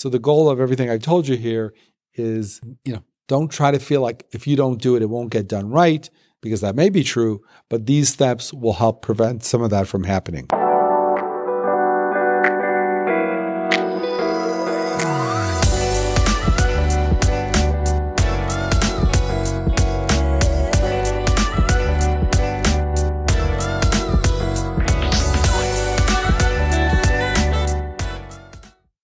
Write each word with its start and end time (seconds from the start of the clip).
So 0.00 0.08
the 0.08 0.18
goal 0.18 0.48
of 0.48 0.60
everything 0.60 0.88
I've 0.88 1.02
told 1.02 1.28
you 1.28 1.36
here 1.36 1.74
is, 2.14 2.58
you 2.86 2.94
know, 2.94 3.04
don't 3.28 3.52
try 3.52 3.70
to 3.70 3.78
feel 3.78 4.00
like 4.00 4.24
if 4.32 4.46
you 4.46 4.56
don't 4.56 4.80
do 4.80 4.96
it, 4.96 5.02
it 5.02 5.10
won't 5.10 5.28
get 5.28 5.46
done 5.46 5.68
right, 5.68 6.08
because 6.40 6.62
that 6.62 6.74
may 6.74 6.88
be 6.88 7.04
true, 7.04 7.42
but 7.68 7.84
these 7.84 8.08
steps 8.08 8.50
will 8.50 8.72
help 8.72 9.02
prevent 9.02 9.44
some 9.44 9.60
of 9.60 9.68
that 9.68 9.86
from 9.86 10.04
happening. 10.04 10.48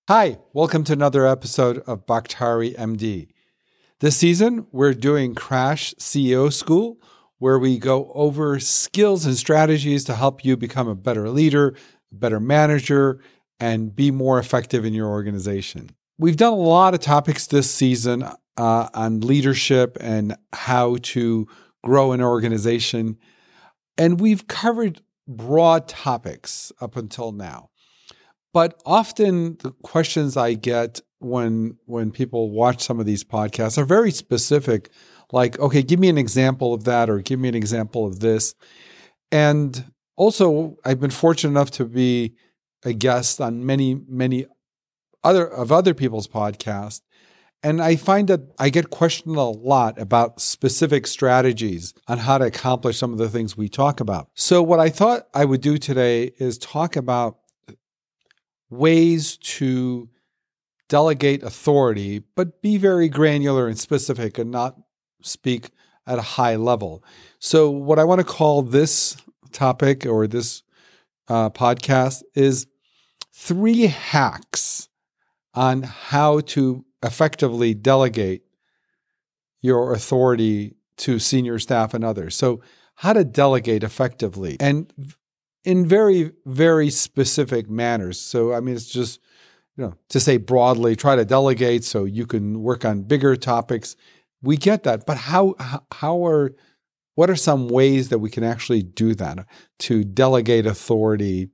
Hi, 0.08 0.38
welcome 0.52 0.84
to 0.84 0.92
another 0.92 1.26
episode 1.26 1.78
of 1.78 2.06
Baktari 2.06 2.76
MD. 2.76 3.26
This 3.98 4.16
season, 4.16 4.68
we're 4.70 4.94
doing 4.94 5.34
Crash 5.34 5.94
CEO 5.94 6.52
School, 6.52 6.98
where 7.38 7.58
we 7.58 7.76
go 7.76 8.12
over 8.14 8.60
skills 8.60 9.26
and 9.26 9.36
strategies 9.36 10.04
to 10.04 10.14
help 10.14 10.44
you 10.44 10.56
become 10.56 10.86
a 10.86 10.94
better 10.94 11.28
leader, 11.28 11.74
better 12.12 12.38
manager, 12.38 13.18
and 13.58 13.96
be 13.96 14.12
more 14.12 14.38
effective 14.38 14.84
in 14.84 14.94
your 14.94 15.08
organization. 15.08 15.90
We've 16.18 16.36
done 16.36 16.52
a 16.52 16.56
lot 16.56 16.94
of 16.94 17.00
topics 17.00 17.48
this 17.48 17.68
season 17.68 18.22
uh, 18.56 18.88
on 18.94 19.22
leadership 19.22 19.98
and 20.00 20.36
how 20.52 20.98
to 21.02 21.48
grow 21.82 22.12
an 22.12 22.22
organization, 22.22 23.18
and 23.98 24.20
we've 24.20 24.46
covered 24.46 25.02
broad 25.26 25.88
topics 25.88 26.70
up 26.80 26.94
until 26.96 27.32
now. 27.32 27.70
But 28.56 28.80
often 28.86 29.58
the 29.58 29.72
questions 29.82 30.34
I 30.34 30.54
get 30.54 31.02
when 31.18 31.76
when 31.84 32.10
people 32.10 32.50
watch 32.50 32.82
some 32.82 32.98
of 32.98 33.04
these 33.04 33.22
podcasts 33.22 33.76
are 33.76 33.84
very 33.84 34.10
specific, 34.10 34.88
like, 35.30 35.58
okay, 35.58 35.82
give 35.82 36.00
me 36.00 36.08
an 36.08 36.16
example 36.16 36.72
of 36.72 36.84
that, 36.84 37.10
or 37.10 37.20
give 37.20 37.38
me 37.38 37.50
an 37.50 37.54
example 37.54 38.06
of 38.06 38.20
this. 38.20 38.54
And 39.30 39.92
also, 40.16 40.78
I've 40.86 41.00
been 41.00 41.10
fortunate 41.10 41.50
enough 41.50 41.70
to 41.72 41.84
be 41.84 42.32
a 42.82 42.94
guest 42.94 43.42
on 43.42 43.66
many, 43.66 44.00
many 44.08 44.46
other 45.22 45.46
of 45.46 45.70
other 45.70 45.92
people's 45.92 46.26
podcasts. 46.26 47.02
And 47.62 47.82
I 47.82 47.96
find 47.96 48.26
that 48.28 48.40
I 48.58 48.70
get 48.70 48.88
questioned 48.88 49.36
a 49.36 49.42
lot 49.42 50.00
about 50.00 50.40
specific 50.40 51.06
strategies 51.06 51.92
on 52.08 52.16
how 52.16 52.38
to 52.38 52.46
accomplish 52.46 52.96
some 52.96 53.12
of 53.12 53.18
the 53.18 53.28
things 53.28 53.54
we 53.54 53.68
talk 53.68 54.00
about. 54.00 54.30
So, 54.32 54.62
what 54.62 54.80
I 54.80 54.88
thought 54.88 55.26
I 55.34 55.44
would 55.44 55.60
do 55.60 55.76
today 55.76 56.32
is 56.38 56.56
talk 56.56 56.96
about 56.96 57.36
ways 58.70 59.36
to 59.36 60.08
delegate 60.88 61.42
authority, 61.42 62.22
but 62.34 62.62
be 62.62 62.76
very 62.76 63.08
granular 63.08 63.66
and 63.66 63.78
specific 63.78 64.38
and 64.38 64.50
not 64.50 64.76
speak 65.22 65.70
at 66.06 66.18
a 66.18 66.22
high 66.22 66.56
level. 66.56 67.02
So, 67.38 67.70
what 67.70 67.98
I 67.98 68.04
want 68.04 68.20
to 68.20 68.24
call 68.24 68.62
this 68.62 69.16
topic 69.52 70.06
or 70.06 70.26
this 70.26 70.62
uh, 71.28 71.50
podcast 71.50 72.22
is 72.34 72.66
three 73.32 73.86
hacks 73.86 74.88
on 75.54 75.82
how 75.82 76.40
to 76.40 76.84
effectively 77.02 77.74
delegate 77.74 78.42
your 79.60 79.92
authority 79.92 80.76
to 80.98 81.18
senior 81.18 81.58
staff 81.58 81.94
and 81.94 82.04
others. 82.04 82.36
So, 82.36 82.60
how 83.00 83.12
to 83.12 83.24
delegate 83.24 83.82
effectively. 83.82 84.56
And 84.60 84.92
in 85.66 85.84
very, 85.84 86.30
very 86.46 86.90
specific 86.90 87.68
manners. 87.68 88.20
So, 88.20 88.54
I 88.54 88.60
mean, 88.60 88.76
it's 88.76 88.86
just, 88.86 89.20
you 89.76 89.84
know, 89.84 89.94
to 90.10 90.20
say 90.20 90.36
broadly, 90.36 90.94
try 90.94 91.16
to 91.16 91.24
delegate 91.24 91.82
so 91.82 92.04
you 92.04 92.24
can 92.24 92.62
work 92.62 92.84
on 92.84 93.02
bigger 93.02 93.34
topics. 93.34 93.96
We 94.40 94.56
get 94.56 94.84
that. 94.84 95.04
But 95.04 95.16
how, 95.16 95.56
how 95.90 96.24
are, 96.24 96.54
what 97.16 97.28
are 97.28 97.36
some 97.36 97.68
ways 97.68 98.10
that 98.10 98.20
we 98.20 98.30
can 98.30 98.44
actually 98.44 98.82
do 98.82 99.14
that 99.16 99.44
to 99.80 100.04
delegate 100.04 100.66
authority 100.66 101.50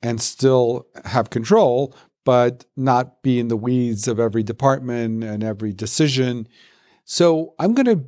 and 0.00 0.20
still 0.20 0.86
have 1.04 1.30
control, 1.30 1.94
but 2.24 2.64
not 2.76 3.24
be 3.24 3.40
in 3.40 3.48
the 3.48 3.56
weeds 3.56 4.06
of 4.06 4.20
every 4.20 4.44
department 4.44 5.24
and 5.24 5.42
every 5.42 5.72
decision? 5.72 6.46
So, 7.04 7.54
I'm 7.58 7.74
going 7.74 7.86
to 7.86 8.04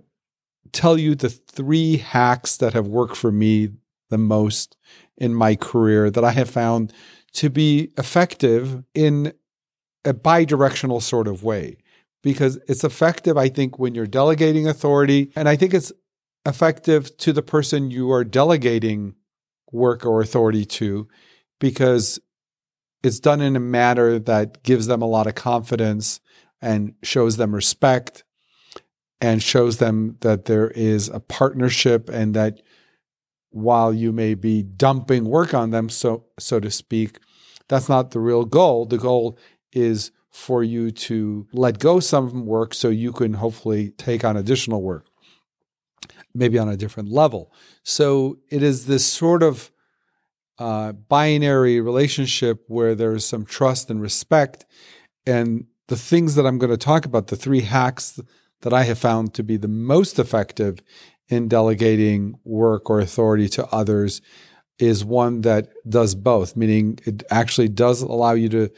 tell 0.70 0.96
you 0.96 1.16
the 1.16 1.28
three 1.28 1.96
hacks 1.96 2.56
that 2.58 2.72
have 2.72 2.86
worked 2.86 3.16
for 3.16 3.32
me 3.32 3.70
the 4.12 4.18
most 4.18 4.76
in 5.16 5.34
my 5.34 5.56
career 5.56 6.10
that 6.10 6.22
I 6.22 6.30
have 6.32 6.50
found 6.50 6.92
to 7.32 7.48
be 7.48 7.90
effective 7.96 8.84
in 8.94 9.32
a 10.04 10.12
bi-directional 10.12 11.00
sort 11.00 11.26
of 11.26 11.42
way. 11.42 11.78
Because 12.22 12.60
it's 12.68 12.84
effective 12.84 13.36
I 13.36 13.48
think 13.48 13.80
when 13.80 13.96
you're 13.96 14.06
delegating 14.06 14.68
authority 14.68 15.32
and 15.34 15.48
I 15.48 15.56
think 15.56 15.74
it's 15.74 15.90
effective 16.46 17.16
to 17.16 17.32
the 17.32 17.42
person 17.42 17.90
you 17.90 18.12
are 18.12 18.22
delegating 18.22 19.14
work 19.72 20.04
or 20.04 20.20
authority 20.20 20.64
to 20.64 21.08
because 21.58 22.20
it's 23.02 23.18
done 23.18 23.40
in 23.40 23.56
a 23.56 23.60
manner 23.60 24.18
that 24.18 24.62
gives 24.62 24.86
them 24.86 25.02
a 25.02 25.06
lot 25.06 25.26
of 25.26 25.34
confidence 25.34 26.20
and 26.60 26.94
shows 27.02 27.38
them 27.38 27.54
respect 27.54 28.24
and 29.20 29.42
shows 29.42 29.78
them 29.78 30.16
that 30.20 30.44
there 30.44 30.70
is 30.70 31.08
a 31.08 31.20
partnership 31.20 32.08
and 32.08 32.34
that 32.34 32.60
while 33.52 33.92
you 33.92 34.12
may 34.12 34.34
be 34.34 34.62
dumping 34.62 35.24
work 35.24 35.54
on 35.54 35.70
them, 35.70 35.88
so 35.88 36.24
so 36.38 36.58
to 36.60 36.70
speak, 36.70 37.18
that's 37.68 37.88
not 37.88 38.10
the 38.10 38.20
real 38.20 38.44
goal. 38.44 38.86
The 38.86 38.98
goal 38.98 39.38
is 39.72 40.10
for 40.30 40.64
you 40.64 40.90
to 40.90 41.46
let 41.52 41.78
go 41.78 42.00
some 42.00 42.46
work 42.46 42.74
so 42.74 42.88
you 42.88 43.12
can 43.12 43.34
hopefully 43.34 43.90
take 43.90 44.24
on 44.24 44.36
additional 44.36 44.82
work, 44.82 45.06
maybe 46.34 46.58
on 46.58 46.68
a 46.68 46.76
different 46.76 47.10
level. 47.10 47.52
So 47.82 48.38
it 48.50 48.62
is 48.62 48.86
this 48.86 49.06
sort 49.06 49.42
of 49.42 49.70
uh, 50.58 50.92
binary 50.92 51.80
relationship 51.80 52.64
where 52.68 52.94
there's 52.94 53.24
some 53.24 53.44
trust 53.44 53.90
and 53.90 54.00
respect. 54.00 54.64
And 55.26 55.66
the 55.88 55.96
things 55.96 56.34
that 56.34 56.46
I'm 56.46 56.58
going 56.58 56.70
to 56.70 56.76
talk 56.76 57.04
about, 57.04 57.26
the 57.26 57.36
three 57.36 57.62
hacks 57.62 58.18
that 58.62 58.72
I 58.72 58.84
have 58.84 58.98
found 58.98 59.34
to 59.34 59.42
be 59.42 59.56
the 59.56 59.68
most 59.68 60.18
effective 60.18 60.78
in 61.32 61.48
delegating 61.48 62.38
work 62.44 62.90
or 62.90 63.00
authority 63.00 63.48
to 63.50 63.66
others 63.68 64.20
is 64.78 65.04
one 65.04 65.42
that 65.42 65.68
does 65.88 66.14
both, 66.14 66.56
meaning 66.56 66.98
it 67.04 67.22
actually 67.30 67.68
does 67.68 68.02
allow 68.02 68.32
you 68.32 68.48
to 68.48 68.70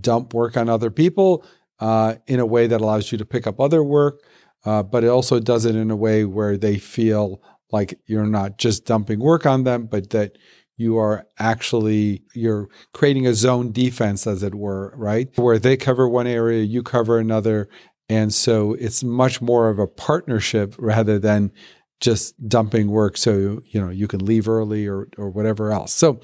dump 0.00 0.32
work 0.34 0.56
on 0.56 0.68
other 0.68 0.90
people 0.90 1.44
uh, 1.80 2.14
in 2.26 2.38
a 2.38 2.46
way 2.46 2.66
that 2.66 2.80
allows 2.80 3.10
you 3.10 3.18
to 3.18 3.24
pick 3.24 3.46
up 3.46 3.58
other 3.58 3.82
work, 3.82 4.22
uh, 4.64 4.82
but 4.82 5.02
it 5.02 5.08
also 5.08 5.40
does 5.40 5.64
it 5.64 5.74
in 5.74 5.90
a 5.90 5.96
way 5.96 6.24
where 6.24 6.56
they 6.56 6.78
feel 6.78 7.42
like 7.72 7.98
you're 8.06 8.26
not 8.26 8.58
just 8.58 8.84
dumping 8.84 9.20
work 9.20 9.46
on 9.46 9.64
them, 9.64 9.86
but 9.86 10.10
that 10.10 10.36
you 10.76 10.96
are 10.96 11.26
actually 11.38 12.22
you're 12.34 12.68
creating 12.94 13.26
a 13.26 13.34
zone 13.34 13.70
defense 13.70 14.26
as 14.26 14.42
it 14.42 14.54
were 14.54 14.94
right? 14.96 15.28
Where 15.36 15.58
they 15.58 15.76
cover 15.76 16.08
one 16.08 16.26
area 16.26 16.62
you 16.62 16.82
cover 16.82 17.18
another. 17.18 17.68
And 18.08 18.32
so 18.34 18.74
it's 18.74 19.04
much 19.04 19.40
more 19.40 19.68
of 19.68 19.78
a 19.78 19.86
partnership 19.86 20.74
rather 20.78 21.18
than 21.18 21.52
just 22.00 22.34
dumping 22.48 22.90
work 22.90 23.16
so 23.16 23.62
you 23.64 23.80
know 23.80 23.90
you 23.90 24.08
can 24.08 24.24
leave 24.24 24.48
early 24.48 24.86
or 24.86 25.08
or 25.16 25.30
whatever 25.30 25.70
else. 25.72 25.92
So 25.92 26.20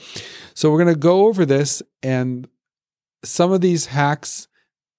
so 0.55 0.71
we're 0.71 0.83
going 0.83 0.95
to 0.95 1.01
go 1.01 1.27
over 1.27 1.45
this 1.45 1.83
and 2.03 2.49
some 3.23 3.53
of 3.53 3.61
these 3.61 3.87
hacks 3.87 4.49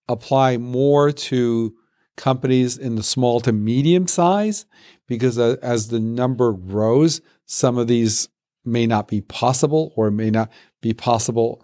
apply 0.07 0.57
more 0.57 1.11
to 1.11 1.75
companies 2.15 2.77
in 2.77 2.95
the 2.95 3.03
small 3.03 3.39
to 3.41 3.51
medium 3.51 4.07
size 4.07 4.65
because 5.07 5.37
uh, 5.37 5.55
as 5.61 5.89
the 5.89 5.99
number 5.99 6.51
grows 6.51 7.21
some 7.45 7.77
of 7.77 7.87
these 7.87 8.27
may 8.65 8.87
not 8.87 9.07
be 9.07 9.21
possible 9.21 9.93
or 9.95 10.09
may 10.09 10.29
not 10.29 10.49
be 10.81 10.93
possible 10.93 11.63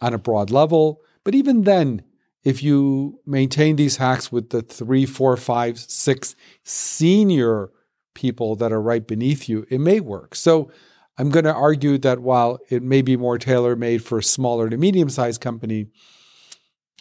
on 0.00 0.12
a 0.12 0.18
broad 0.18 0.50
level 0.50 1.00
but 1.24 1.34
even 1.34 1.62
then 1.62 2.02
if 2.44 2.62
you 2.62 3.20
maintain 3.24 3.76
these 3.76 3.96
hacks 3.96 4.32
with 4.32 4.50
the 4.50 4.62
three, 4.62 5.06
four, 5.06 5.36
five, 5.36 5.78
six 5.78 6.34
senior 6.64 7.70
people 8.14 8.56
that 8.56 8.72
are 8.72 8.80
right 8.80 9.06
beneath 9.06 9.48
you, 9.48 9.66
it 9.70 9.80
may 9.80 10.00
work. 10.00 10.34
So 10.34 10.70
I'm 11.18 11.30
going 11.30 11.44
to 11.44 11.54
argue 11.54 11.98
that 11.98 12.20
while 12.20 12.58
it 12.70 12.82
may 12.82 13.02
be 13.02 13.16
more 13.16 13.38
tailor 13.38 13.76
made 13.76 14.02
for 14.02 14.18
a 14.18 14.22
smaller 14.22 14.70
to 14.70 14.76
medium 14.76 15.10
sized 15.10 15.40
company, 15.40 15.86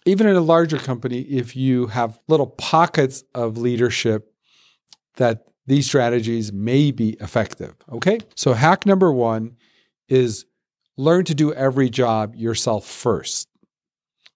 even 0.05 0.27
in 0.27 0.35
a 0.35 0.41
larger 0.41 0.77
company, 0.77 1.21
if 1.21 1.55
you 1.55 1.87
have 1.87 2.19
little 2.27 2.47
pockets 2.47 3.23
of 3.33 3.57
leadership, 3.57 4.33
that 5.17 5.45
these 5.67 5.85
strategies 5.85 6.51
may 6.51 6.91
be 6.91 7.11
effective. 7.21 7.75
Okay. 7.91 8.19
So, 8.35 8.53
hack 8.53 8.85
number 8.85 9.11
one 9.11 9.57
is 10.09 10.45
learn 10.97 11.23
to 11.25 11.35
do 11.35 11.53
every 11.53 11.89
job 11.89 12.35
yourself 12.35 12.85
first. 12.85 13.47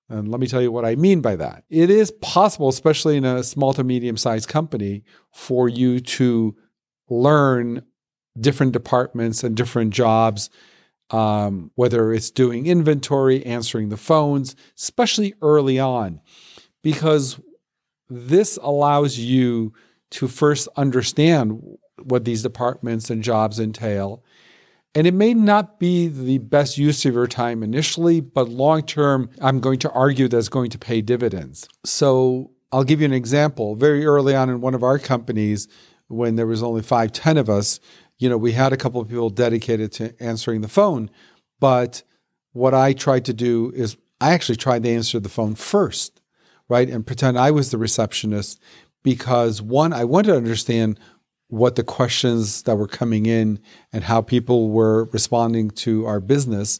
And 0.07 0.29
let 0.29 0.39
me 0.39 0.47
tell 0.47 0.61
you 0.61 0.71
what 0.71 0.85
I 0.85 0.95
mean 0.95 1.21
by 1.21 1.35
that. 1.37 1.63
It 1.69 1.89
is 1.89 2.11
possible, 2.21 2.69
especially 2.69 3.17
in 3.17 3.25
a 3.25 3.43
small 3.43 3.73
to 3.73 3.83
medium 3.83 4.17
sized 4.17 4.47
company, 4.47 5.03
for 5.31 5.67
you 5.67 5.99
to 5.99 6.55
learn 7.09 7.83
different 8.39 8.73
departments 8.73 9.43
and 9.43 9.55
different 9.55 9.93
jobs 9.93 10.49
um, 11.11 11.71
whether 11.75 12.11
it's 12.11 12.31
doing 12.31 12.65
inventory, 12.65 13.45
answering 13.45 13.89
the 13.89 13.97
phones, 13.97 14.55
especially 14.77 15.33
early 15.41 15.79
on, 15.79 16.21
because 16.81 17.39
this 18.09 18.57
allows 18.61 19.17
you 19.17 19.73
to 20.11 20.27
first 20.27 20.67
understand 20.75 21.61
what 22.03 22.25
these 22.25 22.43
departments 22.43 23.09
and 23.09 23.23
jobs 23.23 23.59
entail. 23.59 24.23
And 24.93 25.05
it 25.05 25.13
may 25.13 25.33
not 25.33 25.79
be 25.79 26.07
the 26.07 26.37
best 26.37 26.77
use 26.77 27.05
of 27.05 27.13
your 27.13 27.27
time 27.27 27.63
initially, 27.63 28.21
but 28.21 28.49
long 28.49 28.83
term, 28.83 29.29
I'm 29.41 29.59
going 29.59 29.79
to 29.79 29.91
argue 29.91 30.27
that's 30.27 30.49
going 30.49 30.69
to 30.71 30.79
pay 30.79 31.01
dividends. 31.01 31.67
So 31.83 32.51
I'll 32.71 32.83
give 32.83 33.01
you 33.01 33.05
an 33.05 33.13
example. 33.13 33.75
Very 33.75 34.05
early 34.05 34.35
on 34.35 34.49
in 34.49 34.61
one 34.61 34.73
of 34.73 34.83
our 34.83 34.97
companies, 34.97 35.67
when 36.07 36.35
there 36.35 36.47
was 36.47 36.63
only 36.63 36.81
five, 36.81 37.11
ten 37.11 37.37
of 37.37 37.49
us, 37.49 37.79
you 38.17 38.29
know, 38.29 38.37
we 38.37 38.53
had 38.53 38.73
a 38.73 38.77
couple 38.77 39.01
of 39.01 39.09
people 39.09 39.29
dedicated 39.29 39.91
to 39.93 40.21
answering 40.21 40.61
the 40.61 40.67
phone. 40.67 41.09
But 41.59 42.03
what 42.53 42.73
I 42.73 42.93
tried 42.93 43.25
to 43.25 43.33
do 43.33 43.71
is 43.75 43.97
I 44.21 44.33
actually 44.33 44.55
tried 44.55 44.83
to 44.83 44.89
answer 44.89 45.19
the 45.19 45.29
phone 45.29 45.55
first, 45.55 46.21
right? 46.69 46.89
And 46.89 47.05
pretend 47.05 47.37
I 47.37 47.51
was 47.51 47.71
the 47.71 47.77
receptionist 47.77 48.61
because 49.03 49.61
one, 49.61 49.93
I 49.93 50.05
wanted 50.05 50.31
to 50.31 50.37
understand 50.37 50.99
what 51.47 51.75
the 51.75 51.83
questions 51.83 52.63
that 52.63 52.75
were 52.75 52.87
coming 52.87 53.25
in 53.25 53.59
and 53.93 54.03
how 54.03 54.21
people 54.21 54.69
were 54.69 55.05
responding 55.05 55.69
to 55.69 56.05
our 56.05 56.19
business. 56.19 56.79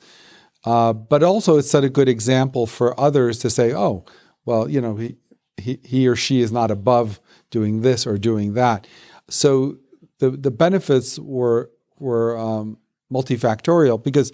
Uh, 0.65 0.93
but 0.93 1.21
also, 1.21 1.57
it 1.57 1.63
set 1.63 1.83
a 1.83 1.89
good 1.89 2.09
example 2.09 2.65
for 2.65 2.99
others 2.99 3.37
to 3.39 3.49
say, 3.49 3.73
oh, 3.73 4.03
well, 4.45 4.67
you 4.67 4.81
know, 4.81 4.95
he, 4.95 5.15
he, 5.57 5.79
he 5.83 6.07
or 6.07 6.15
she 6.15 6.41
is 6.41 6.51
not 6.51 6.71
above 6.71 7.19
doing 7.51 7.81
this 7.81 8.07
or 8.07 8.17
doing 8.17 8.53
that. 8.53 8.87
So 9.29 9.77
the, 10.19 10.31
the 10.31 10.51
benefits 10.51 11.19
were, 11.19 11.71
were 11.99 12.37
um, 12.37 12.77
multifactorial 13.11 14.03
because 14.03 14.31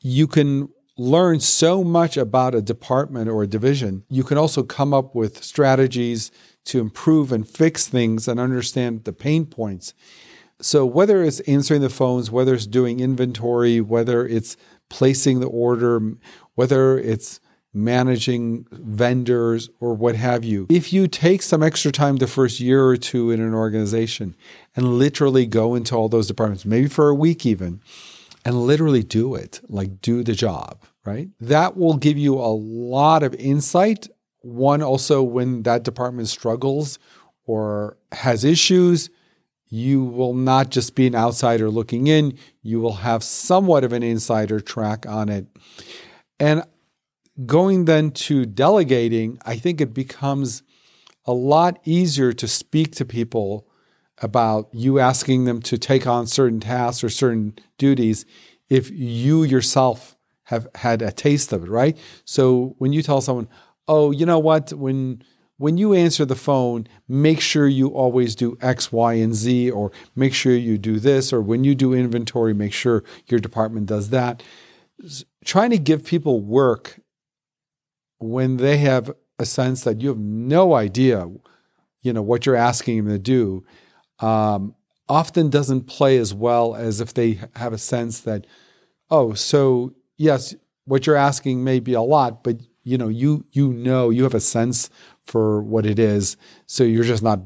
you 0.00 0.26
can 0.26 0.68
learn 0.96 1.40
so 1.40 1.82
much 1.82 2.16
about 2.16 2.54
a 2.54 2.62
department 2.62 3.28
or 3.28 3.42
a 3.42 3.46
division. 3.46 4.04
You 4.08 4.22
can 4.22 4.38
also 4.38 4.62
come 4.62 4.92
up 4.92 5.14
with 5.14 5.42
strategies 5.42 6.30
to 6.66 6.78
improve 6.78 7.32
and 7.32 7.48
fix 7.48 7.86
things 7.86 8.28
and 8.28 8.38
understand 8.38 9.04
the 9.04 9.12
pain 9.12 9.46
points. 9.46 9.94
So, 10.60 10.84
whether 10.84 11.22
it's 11.24 11.40
answering 11.40 11.80
the 11.80 11.88
phones, 11.88 12.30
whether 12.30 12.54
it's 12.54 12.66
doing 12.66 13.00
inventory, 13.00 13.80
whether 13.80 14.26
it's 14.26 14.58
placing 14.90 15.40
the 15.40 15.48
order, 15.48 15.98
whether 16.54 16.98
it's 16.98 17.40
managing 17.72 18.66
vendors 18.70 19.70
or 19.78 19.94
what 19.94 20.16
have 20.16 20.44
you, 20.44 20.66
if 20.68 20.92
you 20.92 21.06
take 21.06 21.42
some 21.42 21.62
extra 21.62 21.92
time 21.92 22.16
the 22.16 22.26
first 22.26 22.60
year 22.60 22.84
or 22.84 22.96
two 22.96 23.30
in 23.30 23.40
an 23.40 23.54
organization 23.54 24.34
and 24.74 24.98
literally 24.98 25.46
go 25.46 25.74
into 25.74 25.94
all 25.94 26.08
those 26.08 26.26
departments, 26.26 26.64
maybe 26.64 26.88
for 26.88 27.08
a 27.08 27.14
week 27.14 27.46
even, 27.46 27.80
and 28.44 28.66
literally 28.66 29.02
do 29.02 29.34
it, 29.34 29.60
like 29.68 30.00
do 30.00 30.24
the 30.24 30.34
job, 30.34 30.82
right? 31.04 31.28
That 31.40 31.76
will 31.76 31.96
give 31.96 32.18
you 32.18 32.34
a 32.34 32.52
lot 32.52 33.22
of 33.22 33.34
insight 33.34 34.08
one, 34.42 34.82
also, 34.82 35.22
when 35.22 35.64
that 35.64 35.82
department 35.82 36.28
struggles 36.28 36.98
or 37.44 37.98
has 38.12 38.44
issues, 38.44 39.10
you 39.68 40.02
will 40.02 40.34
not 40.34 40.70
just 40.70 40.94
be 40.94 41.06
an 41.06 41.14
outsider 41.14 41.70
looking 41.70 42.06
in, 42.06 42.38
you 42.62 42.80
will 42.80 42.94
have 42.94 43.22
somewhat 43.22 43.84
of 43.84 43.92
an 43.92 44.02
insider 44.02 44.60
track 44.60 45.06
on 45.06 45.28
it. 45.28 45.46
And 46.38 46.64
going 47.46 47.84
then 47.84 48.10
to 48.10 48.46
delegating, 48.46 49.38
I 49.44 49.56
think 49.56 49.80
it 49.80 49.94
becomes 49.94 50.62
a 51.24 51.32
lot 51.32 51.78
easier 51.84 52.32
to 52.32 52.48
speak 52.48 52.94
to 52.96 53.04
people 53.04 53.66
about 54.22 54.68
you 54.72 54.98
asking 54.98 55.44
them 55.44 55.62
to 55.62 55.78
take 55.78 56.06
on 56.06 56.26
certain 56.26 56.60
tasks 56.60 57.02
or 57.02 57.08
certain 57.08 57.56
duties 57.78 58.24
if 58.68 58.90
you 58.90 59.42
yourself 59.42 60.16
have 60.44 60.66
had 60.76 61.00
a 61.00 61.12
taste 61.12 61.52
of 61.52 61.64
it, 61.64 61.70
right? 61.70 61.96
So 62.24 62.74
when 62.78 62.92
you 62.92 63.02
tell 63.02 63.20
someone, 63.20 63.48
oh, 63.88 64.10
you 64.10 64.26
know 64.26 64.38
what? 64.38 64.72
When 64.72 65.22
when 65.56 65.76
you 65.76 65.92
answer 65.92 66.24
the 66.24 66.36
phone, 66.36 66.86
make 67.06 67.38
sure 67.38 67.68
you 67.68 67.88
always 67.88 68.34
do 68.34 68.56
X, 68.62 68.90
Y, 68.90 69.12
and 69.14 69.34
Z, 69.34 69.70
or 69.70 69.92
make 70.16 70.32
sure 70.32 70.54
you 70.54 70.78
do 70.78 70.98
this, 70.98 71.34
or 71.34 71.42
when 71.42 71.64
you 71.64 71.74
do 71.74 71.92
inventory, 71.92 72.54
make 72.54 72.72
sure 72.72 73.04
your 73.26 73.40
department 73.40 73.86
does 73.86 74.08
that. 74.08 74.42
Trying 75.44 75.68
to 75.70 75.78
give 75.78 76.02
people 76.02 76.40
work 76.40 77.00
when 78.20 78.58
they 78.58 78.78
have 78.78 79.10
a 79.38 79.44
sense 79.44 79.82
that 79.84 80.00
you 80.00 80.08
have 80.08 80.18
no 80.18 80.74
idea, 80.74 81.28
you 82.02 82.12
know, 82.12 82.22
what 82.22 82.46
you're 82.46 82.56
asking 82.56 82.98
them 82.98 83.08
to 83.08 83.18
do, 83.18 83.64
um, 84.20 84.74
often 85.08 85.50
doesn't 85.50 85.82
play 85.82 86.18
as 86.18 86.32
well 86.32 86.74
as 86.74 87.00
if 87.00 87.12
they 87.14 87.40
have 87.56 87.72
a 87.72 87.78
sense 87.78 88.20
that, 88.20 88.46
oh, 89.10 89.34
so 89.34 89.92
yes, 90.16 90.54
what 90.84 91.06
you're 91.06 91.16
asking 91.16 91.64
may 91.64 91.80
be 91.80 91.94
a 91.94 92.02
lot, 92.02 92.44
but 92.44 92.60
you 92.82 92.96
know 92.98 93.08
you 93.08 93.44
you 93.52 93.72
know 93.72 94.10
you 94.10 94.22
have 94.22 94.34
a 94.34 94.40
sense 94.40 94.90
for 95.20 95.62
what 95.62 95.86
it 95.86 95.98
is 95.98 96.36
so 96.66 96.82
you're 96.82 97.04
just 97.04 97.22
not 97.22 97.40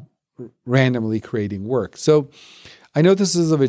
randomly 0.65 1.21
creating 1.21 1.65
work. 1.65 1.97
So 1.97 2.31
i 2.94 3.03
know 3.03 3.15
this 3.15 3.35
is 3.35 3.53
a, 3.53 3.69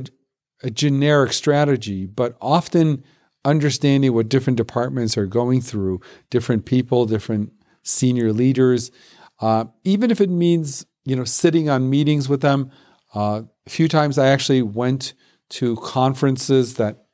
a 0.63 0.69
generic 0.69 1.33
strategy 1.33 2.05
but 2.05 2.35
often 2.41 3.03
understanding 3.45 4.13
what 4.13 4.27
different 4.27 4.57
departments 4.57 5.17
are 5.17 5.25
going 5.25 5.61
through 5.61 6.01
different 6.29 6.65
people 6.65 7.05
different 7.05 7.51
senior 7.83 8.33
leaders 8.33 8.91
uh, 9.39 9.65
even 9.83 10.11
if 10.11 10.19
it 10.19 10.29
means 10.29 10.85
you 11.05 11.15
know 11.15 11.23
sitting 11.23 11.69
on 11.69 11.89
meetings 11.89 12.27
with 12.27 12.41
them 12.41 12.71
uh, 13.13 13.43
a 13.65 13.69
few 13.69 13.87
times 13.87 14.17
i 14.17 14.27
actually 14.27 14.61
went 14.61 15.13
to 15.49 15.75
conferences 15.77 16.75
that 16.75 17.05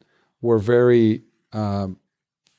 were 0.41 0.57
very 0.57 1.23
um, 1.53 1.97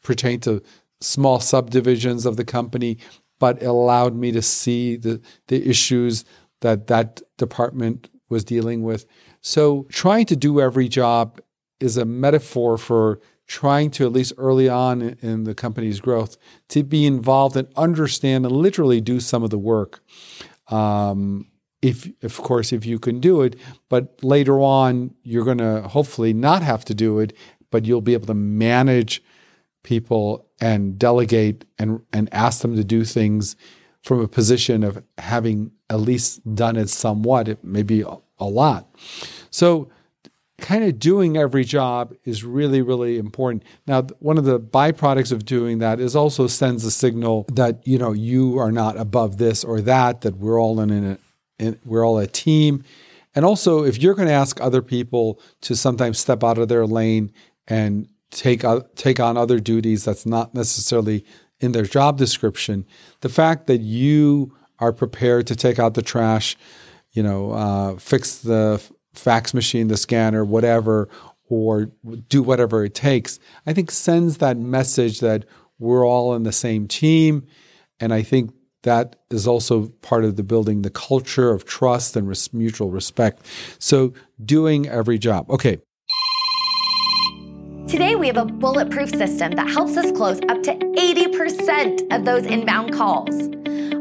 pertain 0.03 0.41
to 0.41 0.63
small 1.01 1.41
subdivisions 1.41 2.27
of 2.27 2.37
the 2.37 2.45
company, 2.45 2.99
but 3.39 3.63
allowed 3.63 4.15
me 4.15 4.31
to 4.33 4.43
see 4.43 4.97
the, 4.97 5.21
the 5.49 5.69
issues 5.69 6.25
that 6.61 6.87
that 6.87 7.21
department 7.39 8.09
was 8.29 8.45
dealing 8.45 8.83
with. 8.83 9.05
So, 9.41 9.87
trying 9.91 10.27
to 10.27 10.37
do 10.37 10.61
every 10.61 10.89
job 10.89 11.41
is 11.81 11.97
a 11.97 12.05
metaphor 12.05 12.79
for 12.79 13.21
trying 13.47 13.91
to, 13.91 14.07
at 14.07 14.13
least 14.13 14.33
early 14.39 14.69
on 14.69 15.17
in 15.21 15.45
the 15.45 15.55
company's 15.55 16.01
growth, 16.01 16.37
to 16.69 16.83
be 16.83 17.07
involved 17.07 17.57
and 17.57 17.69
understand 17.77 18.47
and 18.47 18.55
literally 18.55 19.01
do 19.01 19.21
some 19.21 19.43
of 19.43 19.51
the 19.51 19.59
work. 19.59 20.03
Um, 20.69 21.49
if, 21.83 22.09
of 22.23 22.37
course, 22.39 22.73
if 22.73 22.87
you 22.87 22.99
can 22.99 23.19
do 23.21 23.43
it, 23.43 23.57
but 23.89 24.23
later 24.23 24.61
on, 24.61 25.15
you're 25.23 25.45
going 25.45 25.59
to 25.59 25.83
hopefully 25.83 26.33
not 26.33 26.63
have 26.63 26.85
to 26.87 26.95
do 26.95 27.19
it, 27.19 27.37
but 27.71 27.85
you'll 27.85 28.01
be 28.01 28.15
able 28.15 28.27
to 28.27 28.35
manage 28.35 29.23
people 29.83 30.47
and 30.61 30.99
delegate 30.99 31.65
and, 31.79 32.03
and 32.13 32.33
ask 32.33 32.63
them 32.63 32.77
to 32.77 32.85
do 32.85 33.05
things 33.05 33.57
from 34.03 34.21
a 34.21 34.29
position 34.29 34.85
of 34.85 35.03
having 35.19 35.73
at 35.91 36.01
least 36.01 36.55
done 36.55 36.77
it 36.77 36.89
somewhat, 36.89 37.49
it 37.49 37.63
maybe 37.65 38.03
a, 38.03 38.17
a 38.39 38.45
lot. 38.47 38.89
So, 39.51 39.91
kind 40.59 40.85
of 40.85 40.99
doing 40.99 41.37
every 41.37 41.65
job 41.65 42.15
is 42.25 42.45
really, 42.45 42.83
really 42.83 43.19
important. 43.19 43.65
Now, 43.87 44.03
one 44.21 44.39
of 44.39 44.45
the 44.45 44.61
byproducts 44.61 45.33
of 45.33 45.45
doing 45.45 45.79
that 45.79 45.99
is 45.99 46.15
also 46.15 46.47
sends 46.47 46.85
a 46.85 46.91
signal 46.91 47.47
that 47.53 47.87
you 47.87 47.99
know 47.99 48.13
you 48.13 48.59
are 48.59 48.73
not 48.73 48.97
above 48.97 49.39
this 49.39 49.65
or 49.65 49.81
that. 49.83 50.21
That 50.21 50.37
we're 50.37 50.61
all 50.61 50.81
in, 50.81 51.19
a, 51.59 51.77
we're 51.85 52.07
all 52.07 52.19
a 52.19 52.27
team. 52.27 52.85
And 53.35 53.45
also, 53.45 53.83
if 53.83 53.99
you're 53.99 54.15
going 54.15 54.29
to 54.29 54.35
ask 54.35 54.61
other 54.61 54.83
people 54.83 55.41
to 55.63 55.75
sometimes 55.75 56.19
step 56.19 56.45
out 56.45 56.59
of 56.59 56.69
their 56.69 56.87
lane 56.87 57.33
and 57.67 58.09
take 58.33 58.65
uh, 58.65 58.81
take 58.97 59.21
on 59.21 59.37
other 59.37 59.61
duties 59.61 60.05
that's 60.05 60.27
not 60.27 60.55
necessarily 60.55 61.25
in 61.61 61.73
their 61.73 61.85
job 61.85 62.19
description. 62.19 62.85
The 63.21 63.29
fact 63.29 63.69
that 63.69 63.81
you 63.81 64.55
are 64.81 64.93
prepared 64.93 65.47
to 65.47 65.55
take 65.55 65.79
out 65.79 65.95
the 65.95 66.03
trash, 66.03 66.57
you 67.13 67.23
know, 67.23 67.53
uh, 67.53 67.97
fix 67.97 68.39
the 68.39 68.83
fax 69.15 69.55
machine, 69.55 69.89
the 69.89 69.97
scanner, 69.97 70.45
whatever, 70.45 71.09
or 71.49 71.91
do 72.29 72.43
whatever 72.43 72.85
it 72.85 72.95
takes, 72.95 73.39
I 73.67 73.73
think 73.73 73.91
sends 73.91 74.39
that 74.39 74.57
message 74.57 75.21
that 75.21 75.45
we're 75.79 76.07
all 76.07 76.35
in 76.35 76.45
the 76.45 76.53
same 76.53 76.89
team. 76.89 77.47
And 78.01 78.15
I 78.15 78.23
think 78.23 78.53
that 78.83 79.17
is 79.31 79.47
also 79.47 79.89
part 80.01 80.25
of 80.25 80.37
the 80.37 80.43
building 80.43 80.83
the 80.83 80.91
culture 80.91 81.51
of 81.51 81.65
trust 81.65 82.17
and 82.17 82.29
res- 82.29 82.53
mutual 82.53 82.91
respect. 82.91 83.47
So 83.79 84.13
doing 84.45 84.89
every 84.89 85.19
job. 85.19 85.51
Okay, 85.51 85.79
Today, 87.93 88.17
we 88.17 88.27
have 88.27 88.39
a 88.39 88.47
bulletproof 88.47 89.11
system 89.11 89.53
that 89.53 89.69
helps 89.69 89.99
us 89.99 90.11
close 90.13 90.41
up 90.49 90.63
to 90.63 90.75
80% 90.75 92.11
of 92.11 92.25
those 92.25 92.47
inbound 92.47 92.95
calls. 92.95 93.51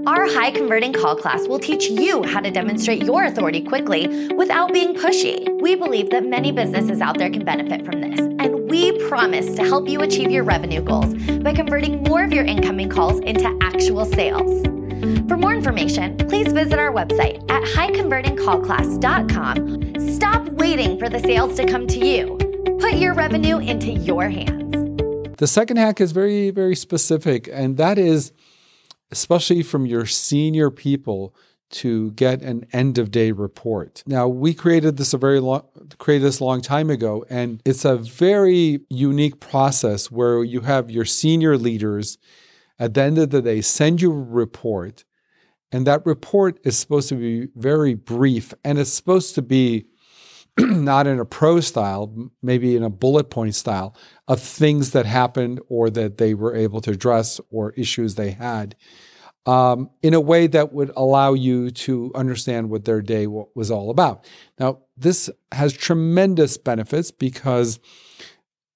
Our 0.07 0.29
high 0.29 0.51
converting 0.51 0.93
call 0.93 1.17
class 1.17 1.45
will 1.45 1.60
teach 1.60 1.89
you 1.89 2.24
how 2.24 2.39
to 2.39 2.50
demonstrate 2.51 3.03
your 3.03 3.25
authority 3.25 3.62
quickly 3.62 4.33
without 4.33 4.71
being 4.71 4.95
pushy. 4.95 5.62
We 5.62 5.75
believe 5.75 6.10
that 6.12 6.25
many 6.25 6.53
businesses 6.53 7.01
out 7.01 7.17
there 7.17 7.29
can 7.29 7.43
benefit 7.43 7.83
from 7.83 8.00
this, 8.00 8.21
and 8.21 8.69
we 8.69 8.98
promise 9.10 9.55
to 9.55 9.63
help 9.63 9.89
you 9.89 10.03
achieve 10.03 10.31
your 10.31 10.45
revenue 10.45 10.79
goals 10.79 11.13
by 11.41 11.51
converting 11.51 12.01
more 12.03 12.24
of 12.24 12.31
your 12.31 12.45
incoming 12.45 12.88
calls 12.88 13.19
into 13.19 13.53
actual 13.62 14.05
sales. 14.05 14.65
For 15.27 15.36
more 15.36 15.53
information, 15.53 16.15
please 16.15 16.53
visit 16.53 16.79
our 16.79 16.93
website 16.93 17.43
at 17.51 17.63
highconvertingcallclass.com. 17.63 20.15
Stop 20.15 20.48
waiting 20.48 20.98
for 20.98 21.10
the 21.10 21.19
sales 21.19 21.57
to 21.57 21.65
come 21.65 21.88
to 21.88 22.00
you 22.00 22.40
put 22.91 23.00
your 23.00 23.13
revenue 23.13 23.57
into 23.60 23.91
your 23.91 24.27
hands. 24.27 25.38
The 25.38 25.48
second 25.48 25.77
hack 25.77 26.01
is 26.01 26.12
very, 26.12 26.50
very 26.51 26.75
specific, 26.75 27.50
and 27.51 27.77
that 27.77 27.98
is 27.98 28.33
especially 29.12 29.63
from 29.63 29.86
your 29.86 30.05
senior 30.05 30.69
people 30.69 31.33
to 31.69 32.12
get 32.12 32.41
an 32.41 32.65
end 32.74 32.98
of 32.98 33.12
day 33.12 33.31
report. 33.31 34.03
Now, 34.05 34.27
we 34.27 34.53
created 34.53 34.98
this 34.98 35.13
a 35.13 35.17
very 35.17 35.39
long 35.39 35.63
created 36.00 36.25
this 36.25 36.41
a 36.41 36.43
long 36.43 36.62
time 36.62 36.89
ago 36.89 37.25
and 37.29 37.62
it's 37.63 37.86
a 37.86 37.95
very 37.95 38.81
unique 38.89 39.39
process 39.39 40.12
where 40.12 40.43
you 40.43 40.62
have 40.62 40.91
your 40.91 41.05
senior 41.05 41.57
leaders 41.57 42.17
at 42.77 42.93
the 42.93 43.01
end 43.01 43.17
of 43.17 43.29
the 43.29 43.41
day 43.41 43.62
send 43.62 44.01
you 44.01 44.12
a 44.12 44.21
report 44.21 45.05
and 45.71 45.88
that 45.88 46.05
report 46.05 46.60
is 46.65 46.77
supposed 46.77 47.07
to 47.10 47.15
be 47.15 47.48
very 47.55 47.93
brief 47.93 48.53
and 48.65 48.77
it's 48.77 48.91
supposed 48.91 49.36
to 49.36 49.41
be 49.41 49.86
not 50.58 51.08
in 51.08 51.20
a 51.20 51.25
pro 51.25 51.60
style, 51.60 52.31
maybe 52.41 52.75
in 52.75 52.84
a 52.84 52.89
bullet 52.89 53.29
point 53.29 53.55
style 53.55 53.96
of 54.27 54.39
things 54.39 54.91
that 54.91 55.05
happened 55.05 55.60
or 55.70 55.89
that 55.89 56.17
they 56.17 56.34
were 56.34 56.55
able 56.55 56.81
to 56.81 56.91
address 56.91 57.39
or 57.50 57.72
issues 57.72 58.15
they 58.15 58.31
had 58.31 58.75
um, 59.46 59.89
in 60.03 60.13
a 60.13 60.20
way 60.20 60.48
that 60.48 60.72
would 60.74 60.91
allow 60.96 61.34
you 61.34 61.72
to 61.72 62.12
understand 62.13 62.70
what 62.70 62.86
their 62.86 63.01
day 63.01 63.27
was 63.27 63.72
all 63.72 63.89
about. 63.89 64.25
Now, 64.60 64.79
this 64.96 65.29
has 65.51 65.74
tremendous 65.74 66.58
benefits 66.58 67.10
because 67.12 67.79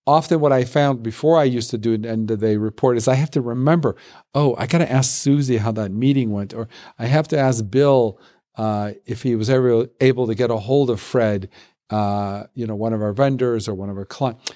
often 0.08 0.40
what 0.40 0.52
I 0.52 0.66
found 0.66 1.04
before 1.04 1.38
I 1.38 1.44
used 1.44 1.70
to 1.72 1.78
do 1.78 1.94
an 1.94 2.06
end 2.06 2.32
of 2.32 2.40
day 2.40 2.58
report 2.58 2.98
is 2.98 3.08
I 3.08 3.16
have 3.16 3.32
to 3.32 3.42
remember, 3.42 3.96
oh, 4.34 4.56
I 4.58 4.66
got 4.66 4.80
to 4.80 4.92
ask 4.92 5.12
Susie 5.12 5.58
how 5.58 5.72
that 5.74 5.92
meeting 5.92 6.32
went, 6.32 6.54
or 6.54 6.68
I 6.98 7.06
have 7.06 7.28
to 7.30 7.38
ask 7.38 7.70
Bill 7.70 8.20
uh, 8.58 8.92
if 9.06 9.24
he 9.24 9.36
was 9.36 9.50
ever 9.50 9.88
able 10.00 10.28
to 10.28 10.36
get 10.36 10.50
a 10.50 10.58
hold 10.58 10.90
of 10.90 11.00
Fred, 11.00 11.50
uh, 11.90 12.44
you 12.54 12.66
know, 12.66 12.76
one 12.76 12.94
of 12.94 13.02
our 13.02 13.14
vendors 13.14 13.68
or 13.68 13.74
one 13.74 13.90
of 13.90 13.98
our 13.98 14.06
clients. 14.06 14.52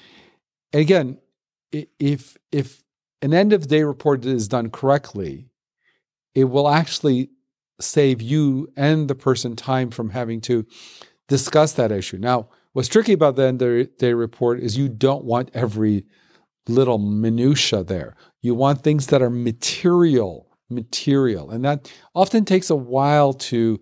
again, 0.72 1.18
if 1.72 2.36
if 2.50 2.82
an 3.22 3.32
end 3.34 3.52
of 3.52 3.68
day 3.68 3.82
report 3.82 4.24
is 4.24 4.48
done 4.48 4.70
correctly, 4.70 5.50
it 6.34 6.44
will 6.44 6.68
actually 6.68 7.30
save 7.80 8.20
you 8.20 8.72
and 8.76 9.08
the 9.08 9.14
person 9.14 9.56
time 9.56 9.90
from 9.90 10.10
having 10.10 10.40
to 10.40 10.66
discuss 11.28 11.72
that 11.72 11.92
issue. 11.92 12.18
Now, 12.18 12.48
what's 12.72 12.88
tricky 12.88 13.12
about 13.12 13.36
the 13.36 13.44
end 13.44 13.62
of 13.62 13.96
day 13.98 14.12
report 14.12 14.60
is 14.60 14.76
you 14.76 14.88
don't 14.88 15.24
want 15.24 15.50
every 15.54 16.04
little 16.68 16.98
minutia 16.98 17.82
there. 17.82 18.16
You 18.42 18.54
want 18.54 18.82
things 18.82 19.08
that 19.08 19.22
are 19.22 19.30
material, 19.30 20.49
material. 20.70 21.50
And 21.50 21.64
that 21.64 21.92
often 22.14 22.44
takes 22.44 22.70
a 22.70 22.76
while 22.76 23.32
to 23.32 23.80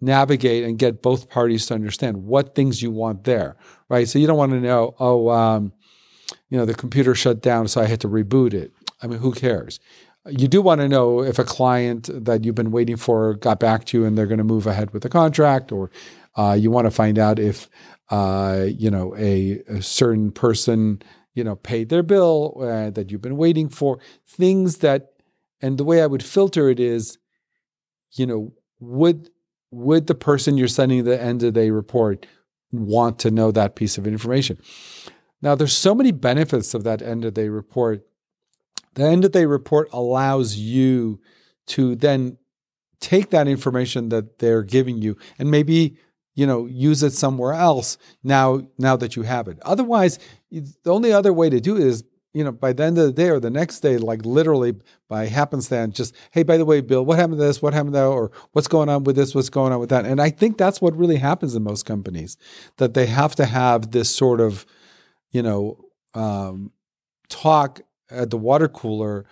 navigate 0.00 0.64
and 0.64 0.78
get 0.78 1.02
both 1.02 1.30
parties 1.30 1.66
to 1.66 1.74
understand 1.74 2.24
what 2.24 2.54
things 2.54 2.82
you 2.82 2.90
want 2.90 3.24
there, 3.24 3.56
right? 3.88 4.08
So 4.08 4.18
you 4.18 4.26
don't 4.26 4.36
want 4.36 4.52
to 4.52 4.60
know, 4.60 4.94
oh, 4.98 5.30
um, 5.30 5.72
you 6.50 6.58
know, 6.58 6.64
the 6.64 6.74
computer 6.74 7.14
shut 7.14 7.42
down, 7.42 7.68
so 7.68 7.80
I 7.80 7.86
had 7.86 8.00
to 8.00 8.08
reboot 8.08 8.54
it. 8.54 8.72
I 9.02 9.06
mean, 9.06 9.18
who 9.18 9.32
cares? 9.32 9.80
You 10.28 10.48
do 10.48 10.62
want 10.62 10.80
to 10.80 10.88
know 10.88 11.22
if 11.22 11.38
a 11.38 11.44
client 11.44 12.08
that 12.12 12.44
you've 12.44 12.54
been 12.54 12.70
waiting 12.70 12.96
for 12.96 13.34
got 13.34 13.60
back 13.60 13.84
to 13.86 13.98
you 13.98 14.06
and 14.06 14.16
they're 14.16 14.26
going 14.26 14.38
to 14.38 14.44
move 14.44 14.66
ahead 14.66 14.92
with 14.92 15.02
the 15.02 15.08
contract, 15.08 15.70
or 15.70 15.90
uh, 16.36 16.56
you 16.58 16.70
want 16.70 16.86
to 16.86 16.90
find 16.90 17.18
out 17.18 17.38
if 17.38 17.68
uh, 18.10 18.66
you 18.66 18.90
know 18.90 19.14
a, 19.16 19.62
a, 19.68 19.82
certain 19.82 20.30
person 20.30 21.00
you 21.34 21.42
know 21.42 21.56
paid 21.56 21.88
their 21.88 22.02
bill 22.02 22.56
uh, 22.60 22.90
that 22.90 23.10
you've 23.10 23.22
been 23.22 23.36
waiting 23.36 23.68
for. 23.68 23.98
Things 24.26 24.78
that, 24.78 25.13
and 25.64 25.78
the 25.78 25.84
way 25.84 26.02
I 26.02 26.06
would 26.06 26.22
filter 26.22 26.68
it 26.68 26.78
is, 26.78 27.16
you 28.12 28.26
know, 28.26 28.52
would 28.80 29.30
would 29.70 30.06
the 30.06 30.14
person 30.14 30.58
you're 30.58 30.68
sending 30.68 31.04
the 31.04 31.20
end 31.20 31.42
of 31.42 31.54
day 31.54 31.70
report 31.70 32.26
want 32.70 33.18
to 33.20 33.30
know 33.30 33.50
that 33.50 33.74
piece 33.74 33.96
of 33.96 34.06
information? 34.06 34.58
Now, 35.40 35.54
there's 35.54 35.76
so 35.76 35.94
many 35.94 36.12
benefits 36.12 36.74
of 36.74 36.84
that 36.84 37.00
end 37.00 37.24
of 37.24 37.32
day 37.32 37.48
report 37.48 38.06
the 38.92 39.04
end 39.04 39.24
of 39.24 39.32
day 39.32 39.46
report 39.46 39.88
allows 39.92 40.56
you 40.56 41.20
to 41.68 41.96
then 41.96 42.36
take 43.00 43.30
that 43.30 43.48
information 43.48 44.10
that 44.10 44.38
they're 44.38 44.62
giving 44.62 44.98
you 44.98 45.16
and 45.38 45.50
maybe 45.50 45.96
you 46.34 46.46
know 46.46 46.66
use 46.66 47.02
it 47.02 47.12
somewhere 47.12 47.54
else 47.54 47.98
now 48.22 48.62
now 48.78 48.96
that 48.96 49.16
you 49.16 49.22
have 49.22 49.48
it 49.48 49.58
otherwise 49.62 50.18
the 50.50 50.92
only 50.92 51.12
other 51.12 51.32
way 51.32 51.50
to 51.50 51.60
do 51.60 51.76
it 51.76 51.82
is 51.82 52.04
you 52.34 52.44
know 52.44 52.52
by 52.52 52.72
the 52.72 52.82
end 52.82 52.98
of 52.98 53.06
the 53.06 53.12
day 53.12 53.30
or 53.30 53.40
the 53.40 53.50
next 53.50 53.80
day 53.80 53.96
like 53.96 54.26
literally 54.26 54.74
by 55.08 55.26
happenstance 55.26 55.96
just 55.96 56.14
hey 56.32 56.42
by 56.42 56.56
the 56.56 56.64
way 56.64 56.80
bill 56.80 57.04
what 57.04 57.18
happened 57.18 57.38
to 57.38 57.44
this? 57.44 57.62
What 57.62 57.72
happened 57.72 57.94
to 57.94 58.00
that? 58.00 58.06
Or 58.06 58.30
what's 58.52 58.68
going 58.68 58.88
on 58.88 59.04
with 59.04 59.16
this? 59.16 59.34
What's 59.34 59.48
going 59.48 59.72
on 59.72 59.80
with 59.80 59.90
that? 59.90 60.04
And 60.04 60.20
i 60.20 60.28
think 60.30 60.58
that's 60.58 60.82
what 60.82 60.96
really 60.96 61.16
happens 61.16 61.54
in 61.54 61.62
most 61.62 61.86
companies 61.86 62.36
that 62.76 62.94
they 62.94 63.06
have 63.06 63.34
to 63.36 63.46
have 63.46 63.92
this 63.92 64.14
sort 64.14 64.40
of 64.40 64.66
you 65.30 65.42
know 65.42 65.78
um, 66.14 66.72
talk 67.28 67.80
at 68.10 68.30
the 68.30 68.36
water 68.36 68.68
cooler 68.68 69.24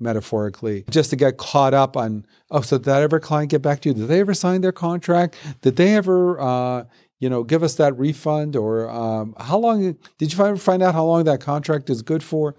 metaphorically, 0.00 0.84
just 0.90 1.10
to 1.10 1.16
get 1.16 1.36
caught 1.36 1.74
up 1.74 1.96
on, 1.96 2.26
oh, 2.50 2.60
so 2.60 2.78
did 2.78 2.84
that 2.84 3.02
ever 3.02 3.20
client 3.20 3.50
get 3.50 3.62
back 3.62 3.80
to 3.80 3.88
you? 3.88 3.94
Did 3.94 4.08
they 4.08 4.20
ever 4.20 4.34
sign 4.34 4.60
their 4.60 4.72
contract? 4.72 5.36
Did 5.62 5.76
they 5.76 5.94
ever, 5.96 6.40
uh, 6.40 6.84
you 7.18 7.28
know, 7.28 7.42
give 7.42 7.62
us 7.62 7.74
that 7.76 7.98
refund? 7.98 8.56
Or 8.56 8.88
um, 8.88 9.34
how 9.38 9.58
long 9.58 9.96
did 10.18 10.32
you 10.32 10.56
find 10.56 10.82
out 10.82 10.94
how 10.94 11.04
long 11.04 11.24
that 11.24 11.40
contract 11.40 11.90
is 11.90 12.02
good 12.02 12.22
for? 12.22 12.54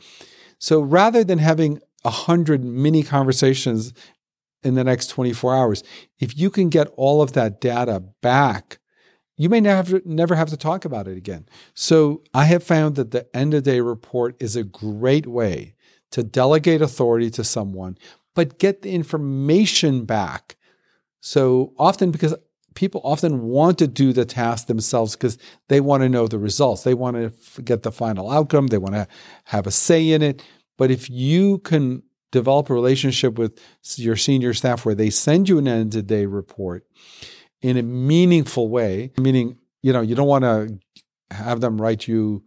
So 0.57 0.81
rather 0.81 1.23
than 1.23 1.39
having 1.39 1.79
a 2.03 2.09
hundred 2.09 2.63
mini 2.63 3.03
conversations 3.03 3.93
in 4.63 4.75
the 4.75 4.83
next 4.83 5.07
24 5.07 5.55
hours, 5.55 5.83
if 6.19 6.37
you 6.37 6.49
can 6.49 6.69
get 6.69 6.87
all 6.97 7.21
of 7.21 7.33
that 7.33 7.61
data 7.61 8.03
back, 8.21 8.79
you 9.37 9.47
may 9.47 9.61
never, 9.61 10.01
never 10.03 10.35
have 10.35 10.49
to 10.49 10.57
talk 10.57 10.83
about 10.83 11.07
it 11.07 11.17
again. 11.17 11.47
So 11.73 12.23
I 12.33 12.43
have 12.43 12.61
found 12.61 12.95
that 12.95 13.11
the 13.11 13.33
end 13.33 13.53
of 13.53 13.63
day 13.63 13.79
report 13.79 14.35
is 14.41 14.57
a 14.57 14.65
great 14.65 15.25
way 15.25 15.75
to 16.11 16.23
delegate 16.23 16.81
authority 16.81 17.29
to 17.31 17.43
someone, 17.43 17.97
but 18.35 18.59
get 18.59 18.81
the 18.81 18.91
information 18.91 20.05
back. 20.05 20.55
So 21.21 21.73
often, 21.77 22.11
because 22.11 22.35
people 22.75 23.01
often 23.03 23.43
want 23.43 23.77
to 23.79 23.87
do 23.87 24.13
the 24.13 24.25
task 24.25 24.67
themselves 24.67 25.15
because 25.15 25.37
they 25.67 25.81
want 25.81 26.03
to 26.03 26.09
know 26.09 26.27
the 26.27 26.39
results, 26.39 26.83
they 26.83 26.93
want 26.93 27.17
to 27.17 27.61
get 27.61 27.83
the 27.83 27.91
final 27.91 28.31
outcome, 28.31 28.67
they 28.67 28.77
want 28.77 28.95
to 28.95 29.07
have 29.45 29.67
a 29.67 29.71
say 29.71 30.11
in 30.11 30.21
it. 30.21 30.43
But 30.77 30.91
if 30.91 31.09
you 31.09 31.57
can 31.59 32.03
develop 32.31 32.69
a 32.69 32.73
relationship 32.73 33.37
with 33.37 33.59
your 33.95 34.15
senior 34.15 34.53
staff 34.53 34.85
where 34.85 34.95
they 34.95 35.09
send 35.09 35.49
you 35.49 35.57
an 35.57 35.67
end 35.67 35.95
of 35.95 36.07
day 36.07 36.25
report, 36.25 36.85
in 37.61 37.77
a 37.77 37.83
meaningful 37.83 38.69
way, 38.69 39.11
meaning, 39.17 39.57
you 39.81 39.91
know, 39.91 40.01
you 40.01 40.15
don't 40.15 40.27
want 40.27 40.43
to 40.43 40.79
have 41.31 41.61
them 41.61 41.81
write 41.81 42.07
you 42.07 42.43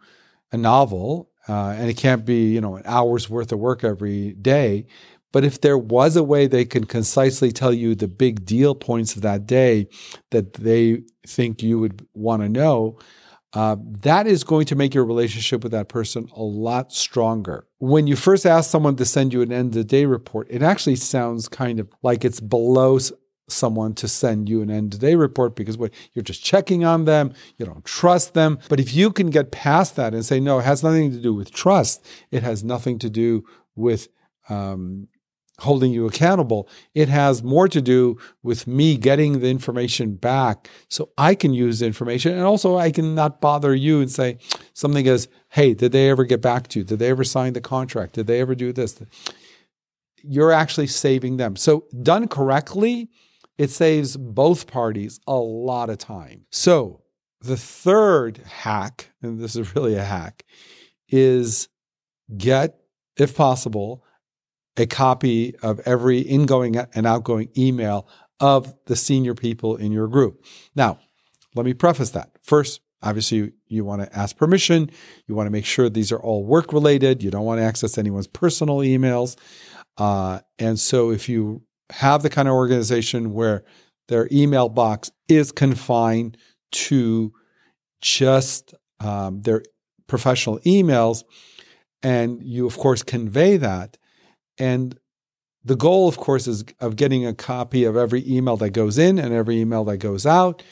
a 0.50 0.56
novel 0.56 1.30
uh, 1.48 1.74
and 1.76 1.90
it 1.90 1.96
can't 1.96 2.24
be, 2.24 2.52
you 2.52 2.60
know, 2.60 2.76
an 2.76 2.82
hour's 2.86 3.28
worth 3.28 3.52
of 3.52 3.58
work 3.58 3.84
every 3.84 4.32
day. 4.34 4.86
But 5.32 5.44
if 5.44 5.60
there 5.60 5.78
was 5.78 6.14
a 6.16 6.22
way 6.22 6.46
they 6.46 6.64
can 6.64 6.84
concisely 6.84 7.52
tell 7.52 7.72
you 7.72 7.94
the 7.94 8.08
big 8.08 8.44
deal 8.44 8.74
points 8.74 9.16
of 9.16 9.22
that 9.22 9.46
day 9.46 9.88
that 10.30 10.54
they 10.54 11.02
think 11.26 11.62
you 11.62 11.78
would 11.78 12.06
want 12.12 12.42
to 12.42 12.48
know, 12.48 12.98
uh, 13.54 13.76
that 14.00 14.26
is 14.26 14.44
going 14.44 14.64
to 14.66 14.76
make 14.76 14.94
your 14.94 15.04
relationship 15.04 15.62
with 15.62 15.72
that 15.72 15.88
person 15.88 16.28
a 16.34 16.42
lot 16.42 16.92
stronger. 16.92 17.66
When 17.78 18.06
you 18.06 18.16
first 18.16 18.46
ask 18.46 18.70
someone 18.70 18.96
to 18.96 19.04
send 19.04 19.32
you 19.32 19.42
an 19.42 19.52
end 19.52 19.76
of 19.76 19.86
day 19.86 20.06
report, 20.06 20.46
it 20.50 20.62
actually 20.62 20.96
sounds 20.96 21.48
kind 21.48 21.78
of 21.78 21.88
like 22.02 22.24
it's 22.24 22.40
below 22.40 22.98
someone 23.52 23.94
to 23.94 24.08
send 24.08 24.48
you 24.48 24.62
an 24.62 24.70
end 24.70 24.94
of 24.94 25.00
day 25.00 25.14
report 25.14 25.54
because 25.54 25.78
what 25.78 25.92
you're 26.12 26.22
just 26.22 26.44
checking 26.44 26.84
on 26.84 27.04
them, 27.04 27.32
you 27.56 27.66
don't 27.66 27.84
trust 27.84 28.34
them. 28.34 28.58
But 28.68 28.80
if 28.80 28.94
you 28.94 29.12
can 29.12 29.30
get 29.30 29.52
past 29.52 29.96
that 29.96 30.14
and 30.14 30.24
say, 30.24 30.40
no, 30.40 30.58
it 30.58 30.64
has 30.64 30.82
nothing 30.82 31.10
to 31.12 31.18
do 31.18 31.34
with 31.34 31.52
trust, 31.52 32.04
it 32.30 32.42
has 32.42 32.64
nothing 32.64 32.98
to 33.00 33.10
do 33.10 33.44
with 33.74 34.08
um, 34.48 35.08
holding 35.62 35.92
you 35.92 36.06
accountable. 36.06 36.68
It 36.94 37.08
has 37.08 37.42
more 37.42 37.68
to 37.68 37.80
do 37.80 38.18
with 38.42 38.66
me 38.66 38.96
getting 38.96 39.40
the 39.40 39.50
information 39.50 40.14
back 40.14 40.68
so 40.88 41.10
I 41.16 41.34
can 41.34 41.54
use 41.54 41.78
the 41.78 41.86
information. 41.86 42.32
And 42.32 42.42
also, 42.42 42.76
I 42.76 42.90
can 42.90 43.14
not 43.14 43.40
bother 43.40 43.74
you 43.74 44.00
and 44.00 44.10
say 44.10 44.38
something 44.74 45.06
as, 45.06 45.28
hey, 45.50 45.74
did 45.74 45.92
they 45.92 46.10
ever 46.10 46.24
get 46.24 46.40
back 46.40 46.68
to 46.68 46.80
you? 46.80 46.84
Did 46.84 46.98
they 46.98 47.10
ever 47.10 47.24
sign 47.24 47.52
the 47.52 47.60
contract? 47.60 48.14
Did 48.14 48.26
they 48.26 48.40
ever 48.40 48.54
do 48.54 48.72
this? 48.72 49.00
You're 50.22 50.52
actually 50.52 50.86
saving 50.88 51.36
them. 51.36 51.56
So, 51.56 51.86
done 52.02 52.28
correctly, 52.28 53.10
it 53.58 53.70
saves 53.70 54.16
both 54.16 54.66
parties 54.66 55.20
a 55.26 55.36
lot 55.36 55.90
of 55.90 55.98
time. 55.98 56.46
So, 56.50 57.02
the 57.40 57.56
third 57.56 58.38
hack, 58.38 59.10
and 59.20 59.40
this 59.40 59.56
is 59.56 59.74
really 59.74 59.96
a 59.96 60.04
hack, 60.04 60.44
is 61.08 61.68
get, 62.36 62.78
if 63.16 63.36
possible, 63.36 64.04
a 64.76 64.86
copy 64.86 65.54
of 65.56 65.80
every 65.80 66.20
ingoing 66.20 66.76
and 66.76 67.06
outgoing 67.06 67.50
email 67.56 68.08
of 68.40 68.74
the 68.86 68.96
senior 68.96 69.34
people 69.34 69.76
in 69.76 69.92
your 69.92 70.08
group. 70.08 70.44
Now, 70.74 70.98
let 71.54 71.66
me 71.66 71.74
preface 71.74 72.10
that. 72.10 72.30
First, 72.42 72.80
obviously, 73.02 73.38
you, 73.38 73.52
you 73.66 73.84
want 73.84 74.02
to 74.02 74.18
ask 74.18 74.36
permission. 74.36 74.90
You 75.26 75.34
want 75.34 75.46
to 75.46 75.50
make 75.50 75.66
sure 75.66 75.88
these 75.88 76.12
are 76.12 76.18
all 76.18 76.44
work 76.44 76.72
related. 76.72 77.22
You 77.22 77.30
don't 77.30 77.44
want 77.44 77.60
to 77.60 77.64
access 77.64 77.98
anyone's 77.98 78.26
personal 78.26 78.78
emails. 78.78 79.36
Uh, 79.98 80.40
and 80.58 80.80
so, 80.80 81.10
if 81.10 81.28
you 81.28 81.62
have 81.92 82.22
the 82.22 82.30
kind 82.30 82.48
of 82.48 82.54
organization 82.54 83.32
where 83.32 83.64
their 84.08 84.28
email 84.32 84.68
box 84.68 85.10
is 85.28 85.52
confined 85.52 86.36
to 86.72 87.32
just 88.00 88.74
um, 89.00 89.42
their 89.42 89.62
professional 90.06 90.58
emails, 90.60 91.24
and 92.02 92.42
you, 92.42 92.66
of 92.66 92.76
course, 92.76 93.02
convey 93.02 93.56
that. 93.56 93.96
And 94.58 94.98
the 95.64 95.76
goal, 95.76 96.08
of 96.08 96.16
course, 96.16 96.46
is 96.46 96.64
of 96.80 96.96
getting 96.96 97.24
a 97.24 97.34
copy 97.34 97.84
of 97.84 97.96
every 97.96 98.28
email 98.28 98.56
that 98.58 98.70
goes 98.70 98.98
in 98.98 99.18
and 99.18 99.32
every 99.32 99.60
email 99.60 99.84
that 99.84 99.98
goes 99.98 100.26
out 100.26 100.62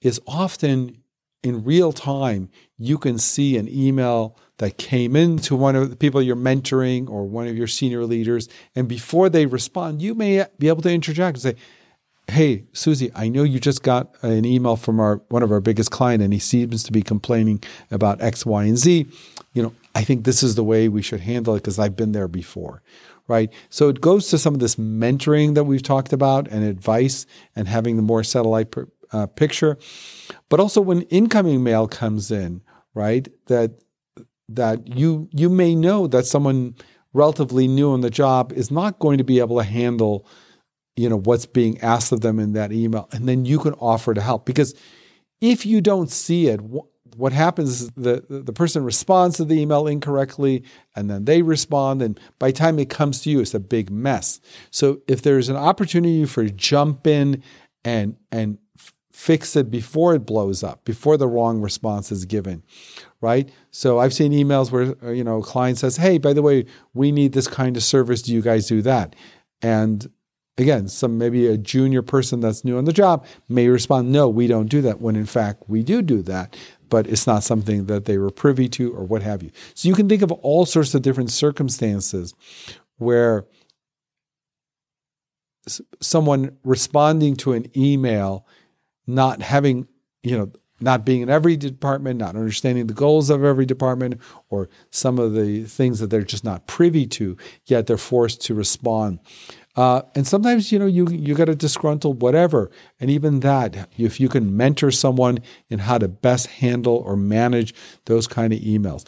is 0.00 0.20
often 0.26 1.02
in 1.42 1.64
real 1.64 1.92
time. 1.92 2.48
You 2.78 2.98
can 2.98 3.18
see 3.18 3.56
an 3.56 3.68
email 3.68 4.38
that 4.58 4.76
came 4.76 5.16
in 5.16 5.38
to 5.38 5.56
one 5.56 5.76
of 5.76 5.90
the 5.90 5.96
people 5.96 6.20
you're 6.20 6.36
mentoring 6.36 7.08
or 7.08 7.24
one 7.24 7.46
of 7.46 7.56
your 7.56 7.66
senior 7.66 8.04
leaders. 8.04 8.48
And 8.74 8.86
before 8.86 9.28
they 9.28 9.46
respond, 9.46 10.02
you 10.02 10.14
may 10.14 10.44
be 10.58 10.68
able 10.68 10.82
to 10.82 10.90
interject 10.90 11.36
and 11.36 11.42
say, 11.42 11.54
Hey, 12.30 12.64
Susie, 12.74 13.10
I 13.14 13.30
know 13.30 13.42
you 13.42 13.58
just 13.58 13.82
got 13.82 14.14
an 14.20 14.44
email 14.44 14.76
from 14.76 15.00
our 15.00 15.22
one 15.28 15.42
of 15.42 15.50
our 15.50 15.60
biggest 15.60 15.90
client 15.90 16.22
and 16.22 16.32
he 16.32 16.38
seems 16.38 16.82
to 16.82 16.92
be 16.92 17.00
complaining 17.00 17.62
about 17.90 18.20
X, 18.20 18.44
Y, 18.44 18.64
and 18.64 18.76
Z. 18.76 19.06
You 19.54 19.62
know, 19.62 19.74
I 19.94 20.04
think 20.04 20.24
this 20.24 20.42
is 20.42 20.54
the 20.54 20.64
way 20.64 20.88
we 20.88 21.00
should 21.00 21.20
handle 21.20 21.54
it 21.54 21.60
because 21.60 21.78
I've 21.78 21.96
been 21.96 22.12
there 22.12 22.28
before. 22.28 22.82
Right. 23.28 23.50
So 23.70 23.88
it 23.88 24.00
goes 24.00 24.28
to 24.28 24.38
some 24.38 24.54
of 24.54 24.60
this 24.60 24.76
mentoring 24.76 25.54
that 25.54 25.64
we've 25.64 25.82
talked 25.82 26.12
about 26.12 26.48
and 26.48 26.64
advice 26.64 27.26
and 27.54 27.68
having 27.68 27.96
the 27.96 28.02
more 28.02 28.24
satellite 28.24 28.70
per, 28.70 28.88
uh, 29.12 29.26
picture. 29.26 29.78
But 30.48 30.60
also 30.60 30.80
when 30.80 31.02
incoming 31.02 31.62
mail 31.62 31.88
comes 31.88 32.30
in, 32.30 32.62
right, 32.94 33.28
that 33.46 33.72
that 34.48 34.96
you 34.96 35.28
you 35.32 35.48
may 35.48 35.74
know 35.74 36.06
that 36.06 36.26
someone 36.26 36.74
relatively 37.12 37.68
new 37.68 37.90
on 37.90 38.00
the 38.00 38.10
job 38.10 38.52
is 38.52 38.70
not 38.70 38.98
going 38.98 39.18
to 39.18 39.24
be 39.24 39.40
able 39.40 39.58
to 39.58 39.64
handle 39.64 40.26
you 40.96 41.08
know 41.08 41.18
what's 41.18 41.46
being 41.46 41.80
asked 41.80 42.12
of 42.12 42.20
them 42.20 42.38
in 42.38 42.52
that 42.52 42.72
email 42.72 43.08
and 43.12 43.28
then 43.28 43.44
you 43.44 43.58
can 43.58 43.74
offer 43.74 44.14
to 44.14 44.20
help. 44.20 44.44
Because 44.44 44.74
if 45.40 45.64
you 45.64 45.80
don't 45.80 46.10
see 46.10 46.48
it 46.48 46.60
what 47.16 47.32
happens 47.32 47.82
is 47.82 47.90
the 47.90 48.24
the 48.28 48.52
person 48.52 48.84
responds 48.84 49.36
to 49.36 49.44
the 49.44 49.60
email 49.60 49.86
incorrectly 49.86 50.62
and 50.94 51.10
then 51.10 51.24
they 51.24 51.42
respond 51.42 52.02
and 52.02 52.18
by 52.38 52.48
the 52.48 52.56
time 52.56 52.78
it 52.78 52.90
comes 52.90 53.20
to 53.22 53.30
you 53.30 53.40
it's 53.40 53.54
a 53.54 53.60
big 53.60 53.90
mess. 53.90 54.40
So 54.70 55.00
if 55.06 55.22
there's 55.22 55.48
an 55.48 55.56
opportunity 55.56 56.24
for 56.24 56.44
jump 56.46 57.06
in 57.06 57.42
and 57.84 58.16
and 58.30 58.58
fix 59.12 59.56
it 59.56 59.68
before 59.68 60.14
it 60.14 60.24
blows 60.24 60.62
up, 60.62 60.84
before 60.84 61.16
the 61.16 61.26
wrong 61.26 61.60
response 61.60 62.12
is 62.12 62.24
given, 62.24 62.62
right? 63.20 63.50
So 63.70 63.98
I've 63.98 64.14
seen 64.14 64.32
emails 64.32 64.70
where 64.70 64.94
uh, 65.02 65.10
you 65.10 65.24
know 65.24 65.38
a 65.38 65.42
client 65.42 65.78
says, 65.78 65.96
"Hey, 65.96 66.18
by 66.18 66.32
the 66.32 66.42
way, 66.42 66.66
we 66.94 67.12
need 67.12 67.32
this 67.32 67.48
kind 67.48 67.76
of 67.76 67.82
service. 67.82 68.22
Do 68.22 68.32
you 68.32 68.42
guys 68.42 68.66
do 68.66 68.82
that?" 68.82 69.14
And 69.62 70.10
again, 70.56 70.88
some 70.88 71.18
maybe 71.18 71.46
a 71.46 71.56
junior 71.56 72.02
person 72.02 72.40
that's 72.40 72.64
new 72.64 72.78
on 72.78 72.84
the 72.84 72.92
job 72.92 73.24
may 73.48 73.68
respond, 73.68 74.12
"No, 74.12 74.28
we 74.28 74.46
don't 74.46 74.68
do 74.68 74.80
that." 74.82 75.00
When 75.00 75.16
in 75.16 75.26
fact 75.26 75.64
we 75.68 75.82
do 75.82 76.02
do 76.02 76.22
that, 76.22 76.56
but 76.88 77.06
it's 77.06 77.26
not 77.26 77.42
something 77.42 77.86
that 77.86 78.04
they 78.04 78.18
were 78.18 78.30
privy 78.30 78.68
to 78.70 78.92
or 78.92 79.04
what 79.04 79.22
have 79.22 79.42
you. 79.42 79.50
So 79.74 79.88
you 79.88 79.94
can 79.94 80.08
think 80.08 80.22
of 80.22 80.32
all 80.32 80.66
sorts 80.66 80.94
of 80.94 81.02
different 81.02 81.30
circumstances 81.30 82.34
where 82.98 83.46
someone 86.00 86.56
responding 86.64 87.36
to 87.36 87.52
an 87.52 87.66
email 87.76 88.46
not 89.06 89.42
having, 89.42 89.86
you 90.22 90.36
know, 90.36 90.50
not 90.80 91.04
being 91.04 91.22
in 91.22 91.30
every 91.30 91.56
department, 91.56 92.18
not 92.18 92.36
understanding 92.36 92.86
the 92.86 92.94
goals 92.94 93.30
of 93.30 93.44
every 93.44 93.66
department, 93.66 94.20
or 94.48 94.68
some 94.90 95.18
of 95.18 95.34
the 95.34 95.64
things 95.64 95.98
that 96.00 96.08
they're 96.08 96.22
just 96.22 96.44
not 96.44 96.66
privy 96.66 97.06
to, 97.06 97.36
yet 97.66 97.86
they're 97.86 97.98
forced 97.98 98.40
to 98.42 98.54
respond. 98.54 99.18
Uh, 99.76 100.02
and 100.14 100.26
sometimes, 100.26 100.72
you 100.72 100.78
know, 100.78 100.86
you 100.86 101.08
you 101.08 101.34
got 101.34 101.48
a 101.48 101.54
disgruntled 101.54 102.20
whatever, 102.20 102.70
and 102.98 103.10
even 103.10 103.40
that, 103.40 103.88
if 103.96 104.18
you 104.18 104.28
can 104.28 104.56
mentor 104.56 104.90
someone 104.90 105.38
in 105.68 105.78
how 105.78 105.98
to 105.98 106.08
best 106.08 106.46
handle 106.46 106.96
or 106.96 107.16
manage 107.16 107.72
those 108.06 108.26
kind 108.26 108.52
of 108.52 108.58
emails. 108.58 109.06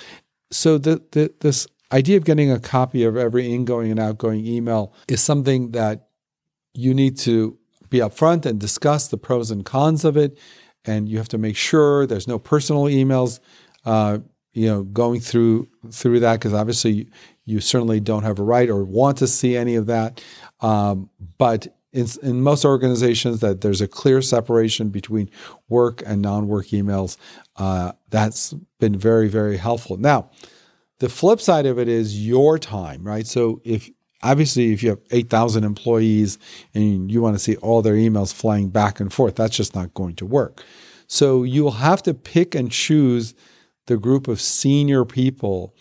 So 0.52 0.78
the, 0.78 1.02
the 1.10 1.32
this 1.40 1.66
idea 1.92 2.16
of 2.16 2.24
getting 2.24 2.52
a 2.52 2.60
copy 2.60 3.02
of 3.02 3.16
every 3.16 3.52
ingoing 3.52 3.90
and 3.90 3.98
outgoing 3.98 4.46
email 4.46 4.92
is 5.08 5.20
something 5.20 5.72
that 5.72 6.08
you 6.72 6.94
need 6.94 7.18
to 7.18 7.58
be 7.88 7.98
upfront 7.98 8.46
and 8.46 8.60
discuss 8.60 9.08
the 9.08 9.16
pros 9.16 9.50
and 9.50 9.64
cons 9.64 10.04
of 10.04 10.16
it. 10.16 10.38
And 10.84 11.08
you 11.08 11.18
have 11.18 11.28
to 11.28 11.38
make 11.38 11.56
sure 11.56 12.06
there's 12.06 12.28
no 12.28 12.38
personal 12.38 12.84
emails, 12.84 13.40
uh, 13.84 14.18
you 14.52 14.66
know, 14.66 14.82
going 14.82 15.20
through 15.20 15.68
through 15.90 16.20
that 16.20 16.34
because 16.34 16.54
obviously 16.54 16.90
you, 16.90 17.06
you, 17.44 17.60
certainly 17.60 18.00
don't 18.00 18.22
have 18.22 18.38
a 18.38 18.42
right 18.42 18.68
or 18.68 18.84
want 18.84 19.18
to 19.18 19.26
see 19.26 19.56
any 19.56 19.74
of 19.74 19.86
that. 19.86 20.22
Um, 20.60 21.10
but 21.38 21.68
in, 21.92 22.06
in, 22.22 22.42
most 22.42 22.64
organizations, 22.64 23.40
that 23.40 23.60
there's 23.60 23.80
a 23.80 23.88
clear 23.88 24.22
separation 24.22 24.88
between 24.88 25.30
work 25.68 26.02
and 26.06 26.22
non-work 26.22 26.68
emails. 26.68 27.16
Uh, 27.56 27.92
that's 28.08 28.54
been 28.78 28.96
very 28.96 29.28
very 29.28 29.58
helpful. 29.58 29.96
Now, 29.96 30.30
the 30.98 31.08
flip 31.08 31.40
side 31.40 31.66
of 31.66 31.78
it 31.78 31.88
is 31.88 32.26
your 32.26 32.58
time, 32.58 33.04
right? 33.04 33.26
So 33.26 33.60
if 33.64 33.90
Obviously, 34.22 34.72
if 34.72 34.82
you 34.82 34.90
have 34.90 35.00
8,000 35.10 35.64
employees 35.64 36.38
and 36.74 37.10
you 37.10 37.22
want 37.22 37.36
to 37.36 37.38
see 37.38 37.56
all 37.56 37.80
their 37.80 37.94
emails 37.94 38.34
flying 38.34 38.68
back 38.68 39.00
and 39.00 39.12
forth, 39.12 39.36
that's 39.36 39.56
just 39.56 39.74
not 39.74 39.94
going 39.94 40.14
to 40.16 40.26
work. 40.26 40.62
So 41.06 41.42
you 41.42 41.64
will 41.64 41.72
have 41.72 42.02
to 42.04 42.14
pick 42.14 42.54
and 42.54 42.70
choose 42.70 43.34
the 43.86 43.96
group 43.96 44.28
of 44.28 44.40
senior 44.40 45.04
people 45.04 45.74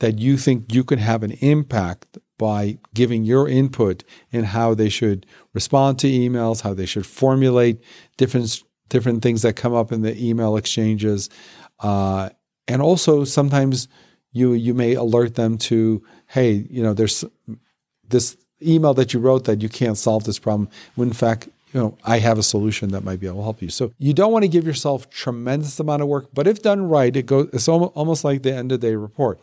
that 0.00 0.18
you 0.18 0.36
think 0.36 0.72
you 0.72 0.84
can 0.84 0.98
have 0.98 1.22
an 1.22 1.32
impact 1.32 2.18
by 2.38 2.78
giving 2.94 3.24
your 3.24 3.48
input 3.48 4.04
in 4.30 4.44
how 4.44 4.74
they 4.74 4.88
should 4.88 5.26
respond 5.52 5.98
to 5.98 6.06
emails, 6.06 6.62
how 6.62 6.72
they 6.72 6.86
should 6.86 7.06
formulate 7.06 7.82
different 8.16 8.62
different 8.88 9.22
things 9.22 9.42
that 9.42 9.54
come 9.54 9.74
up 9.74 9.92
in 9.92 10.00
the 10.00 10.16
email 10.24 10.56
exchanges, 10.56 11.28
uh, 11.80 12.30
and 12.66 12.80
also 12.80 13.22
sometimes 13.24 13.86
you 14.32 14.52
you 14.52 14.74
may 14.74 14.94
alert 14.94 15.34
them 15.34 15.58
to 15.58 16.02
hey, 16.28 16.66
you 16.70 16.82
know, 16.82 16.94
there's 16.94 17.24
this 18.08 18.36
email 18.62 18.94
that 18.94 19.14
you 19.14 19.20
wrote 19.20 19.44
that 19.44 19.62
you 19.62 19.68
can't 19.68 19.96
solve 19.96 20.24
this 20.24 20.38
problem. 20.38 20.68
When 20.94 21.08
in 21.08 21.14
fact, 21.14 21.48
you 21.72 21.80
know, 21.80 21.98
I 22.04 22.18
have 22.18 22.38
a 22.38 22.42
solution 22.42 22.90
that 22.90 23.04
might 23.04 23.20
be 23.20 23.26
able 23.26 23.38
to 23.38 23.42
help 23.42 23.60
you. 23.60 23.68
So 23.68 23.92
you 23.98 24.14
don't 24.14 24.32
want 24.32 24.44
to 24.44 24.48
give 24.48 24.66
yourself 24.66 25.10
tremendous 25.10 25.78
amount 25.78 26.02
of 26.02 26.08
work, 26.08 26.28
but 26.32 26.46
if 26.46 26.62
done 26.62 26.88
right, 26.88 27.14
it 27.14 27.26
goes. 27.26 27.50
It's 27.52 27.68
almost 27.68 28.24
like 28.24 28.42
the 28.42 28.54
end 28.54 28.72
of 28.72 28.80
day 28.80 28.96
report. 28.96 29.40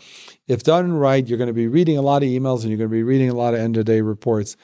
If 0.47 0.63
done 0.63 0.93
right, 0.93 1.25
you're 1.25 1.37
going 1.37 1.47
to 1.47 1.53
be 1.53 1.67
reading 1.67 1.97
a 1.97 2.01
lot 2.01 2.23
of 2.23 2.29
emails 2.29 2.61
and 2.61 2.69
you're 2.69 2.77
going 2.77 2.89
to 2.89 2.95
be 2.95 3.03
reading 3.03 3.29
a 3.29 3.35
lot 3.35 3.53
of 3.53 3.59
end 3.59 3.77
of 3.77 3.85
day 3.85 4.01
reports. 4.01 4.57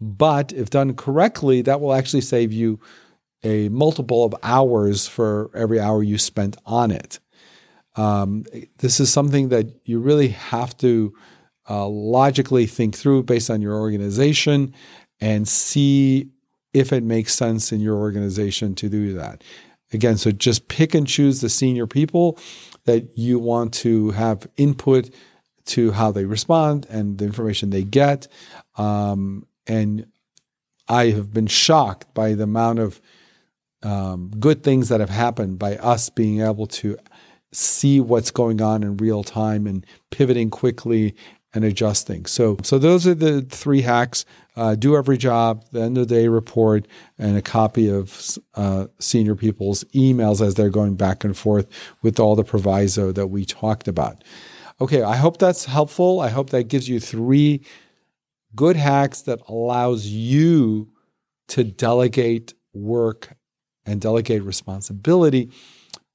But 0.00 0.52
if 0.52 0.70
done 0.70 0.94
correctly, 0.94 1.62
that 1.62 1.80
will 1.80 1.92
actually 1.92 2.22
save 2.22 2.52
you 2.52 2.80
a 3.42 3.68
multiple 3.70 4.24
of 4.24 4.34
hours 4.42 5.08
for 5.08 5.50
every 5.54 5.80
hour 5.80 6.02
you 6.02 6.16
spent 6.16 6.56
on 6.64 6.90
it. 6.90 7.18
Um, 7.96 8.44
this 8.78 9.00
is 9.00 9.12
something 9.12 9.48
that 9.48 9.66
you 9.84 10.00
really 10.00 10.28
have 10.28 10.76
to 10.78 11.12
uh, 11.68 11.86
logically 11.86 12.66
think 12.66 12.96
through 12.96 13.24
based 13.24 13.50
on 13.50 13.60
your 13.60 13.74
organization 13.74 14.74
and 15.20 15.46
see 15.46 16.30
if 16.72 16.92
it 16.92 17.02
makes 17.02 17.34
sense 17.34 17.72
in 17.72 17.80
your 17.80 17.96
organization 17.96 18.74
to 18.76 18.88
do 18.88 19.14
that. 19.14 19.42
Again, 19.92 20.16
so 20.16 20.30
just 20.30 20.68
pick 20.68 20.94
and 20.94 21.06
choose 21.06 21.40
the 21.40 21.48
senior 21.48 21.86
people 21.86 22.38
that 22.84 23.18
you 23.18 23.38
want 23.38 23.74
to 23.74 24.10
have 24.10 24.46
input 24.56 25.10
to 25.66 25.90
how 25.92 26.12
they 26.12 26.24
respond 26.24 26.86
and 26.88 27.18
the 27.18 27.24
information 27.24 27.70
they 27.70 27.82
get. 27.82 28.28
Um, 28.76 29.46
and 29.66 30.06
I 30.88 31.10
have 31.10 31.32
been 31.32 31.46
shocked 31.46 32.12
by 32.14 32.34
the 32.34 32.44
amount 32.44 32.78
of 32.78 33.00
um, 33.82 34.30
good 34.38 34.62
things 34.62 34.88
that 34.88 35.00
have 35.00 35.10
happened 35.10 35.58
by 35.58 35.76
us 35.76 36.08
being 36.08 36.40
able 36.40 36.66
to 36.66 36.98
see 37.52 38.00
what's 38.00 38.30
going 38.30 38.60
on 38.60 38.82
in 38.82 38.96
real 38.96 39.24
time 39.24 39.66
and 39.66 39.84
pivoting 40.10 40.50
quickly 40.50 41.14
and 41.52 41.64
adjusting. 41.64 42.26
So, 42.26 42.58
so 42.62 42.78
those 42.78 43.06
are 43.06 43.14
the 43.14 43.42
three 43.42 43.82
hacks: 43.82 44.24
uh, 44.56 44.74
do 44.76 44.96
every 44.96 45.18
job, 45.18 45.64
the 45.72 45.80
end 45.82 45.98
of 45.98 46.08
the 46.08 46.14
day 46.14 46.28
report, 46.28 46.86
and 47.18 47.36
a 47.36 47.42
copy 47.42 47.90
of 47.90 48.38
uh, 48.54 48.86
senior 48.98 49.34
people's 49.34 49.84
emails 49.94 50.44
as 50.44 50.54
they're 50.54 50.70
going 50.70 50.96
back 50.96 51.24
and 51.24 51.36
forth 51.36 51.66
with 52.02 52.20
all 52.20 52.36
the 52.36 52.44
proviso 52.44 53.12
that 53.12 53.28
we 53.28 53.44
talked 53.44 53.88
about. 53.88 54.22
Okay, 54.80 55.02
I 55.02 55.16
hope 55.16 55.38
that's 55.38 55.66
helpful. 55.66 56.20
I 56.20 56.28
hope 56.28 56.50
that 56.50 56.68
gives 56.68 56.88
you 56.88 57.00
three 57.00 57.62
good 58.54 58.76
hacks 58.76 59.22
that 59.22 59.40
allows 59.48 60.06
you 60.06 60.92
to 61.48 61.64
delegate 61.64 62.54
work 62.72 63.36
and 63.84 64.00
delegate 64.00 64.42
responsibility. 64.42 65.50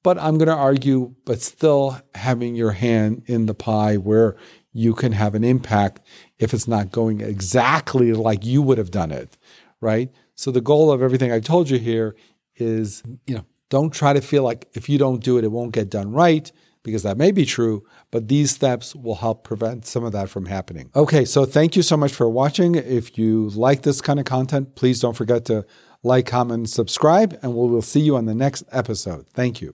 But 0.06 0.20
I'm 0.20 0.38
going 0.38 0.50
to 0.50 0.56
argue, 0.56 1.16
but 1.26 1.42
still 1.42 2.00
having 2.14 2.56
your 2.56 2.74
hand 2.74 3.24
in 3.26 3.48
the 3.48 3.56
pie 3.56 3.96
where 3.96 4.36
you 4.72 4.94
can 4.94 5.14
have 5.14 5.34
an 5.34 5.44
impact 5.44 6.00
if 6.38 6.54
it's 6.54 6.68
not 6.68 6.92
going 6.92 7.22
exactly 7.22 8.14
like 8.14 8.46
you 8.46 8.62
would 8.62 8.78
have 8.78 8.92
done 8.92 9.12
it, 9.12 9.36
right? 9.82 10.12
So 10.36 10.52
the 10.52 10.62
goal 10.62 10.92
of 10.92 11.02
everything 11.02 11.32
I 11.32 11.40
told 11.40 11.72
you 11.72 11.80
here 11.80 12.16
is, 12.56 13.02
you 13.26 13.34
know, 13.34 13.46
don't 13.72 13.92
try 13.92 14.14
to 14.14 14.22
feel 14.22 14.44
like 14.44 14.68
if 14.74 14.90
you 14.90 15.00
don't 15.00 15.24
do 15.24 15.40
it, 15.40 15.44
it 15.44 15.52
won't 15.52 15.74
get 15.74 15.90
done 15.90 16.12
right, 16.12 16.52
because 16.84 17.02
that 17.02 17.18
may 17.18 17.32
be 17.32 17.44
true, 17.44 17.84
but 18.12 18.28
these 18.28 18.52
steps 18.52 18.96
will 18.96 19.16
help 19.16 19.44
prevent 19.44 19.88
some 19.88 20.04
of 20.04 20.12
that 20.12 20.30
from 20.30 20.46
happening. 20.46 20.92
Okay, 20.96 21.26
so 21.26 21.46
thank 21.46 21.76
you 21.76 21.82
so 21.82 21.98
much 21.98 22.14
for 22.14 22.30
watching. 22.30 22.76
If 22.76 23.18
you 23.18 23.50
like 23.56 23.82
this 23.82 24.02
kind 24.02 24.20
of 24.20 24.26
content, 24.26 24.76
please 24.76 25.00
don't 25.00 25.16
forget 25.16 25.46
to 25.46 25.66
like, 26.04 26.28
comment, 26.28 26.70
subscribe, 26.70 27.40
and 27.42 27.56
we 27.56 27.68
will 27.68 27.82
see 27.82 28.02
you 28.02 28.16
on 28.16 28.28
the 28.28 28.36
next 28.36 28.66
episode. 28.72 29.26
Thank 29.30 29.62
you. 29.62 29.74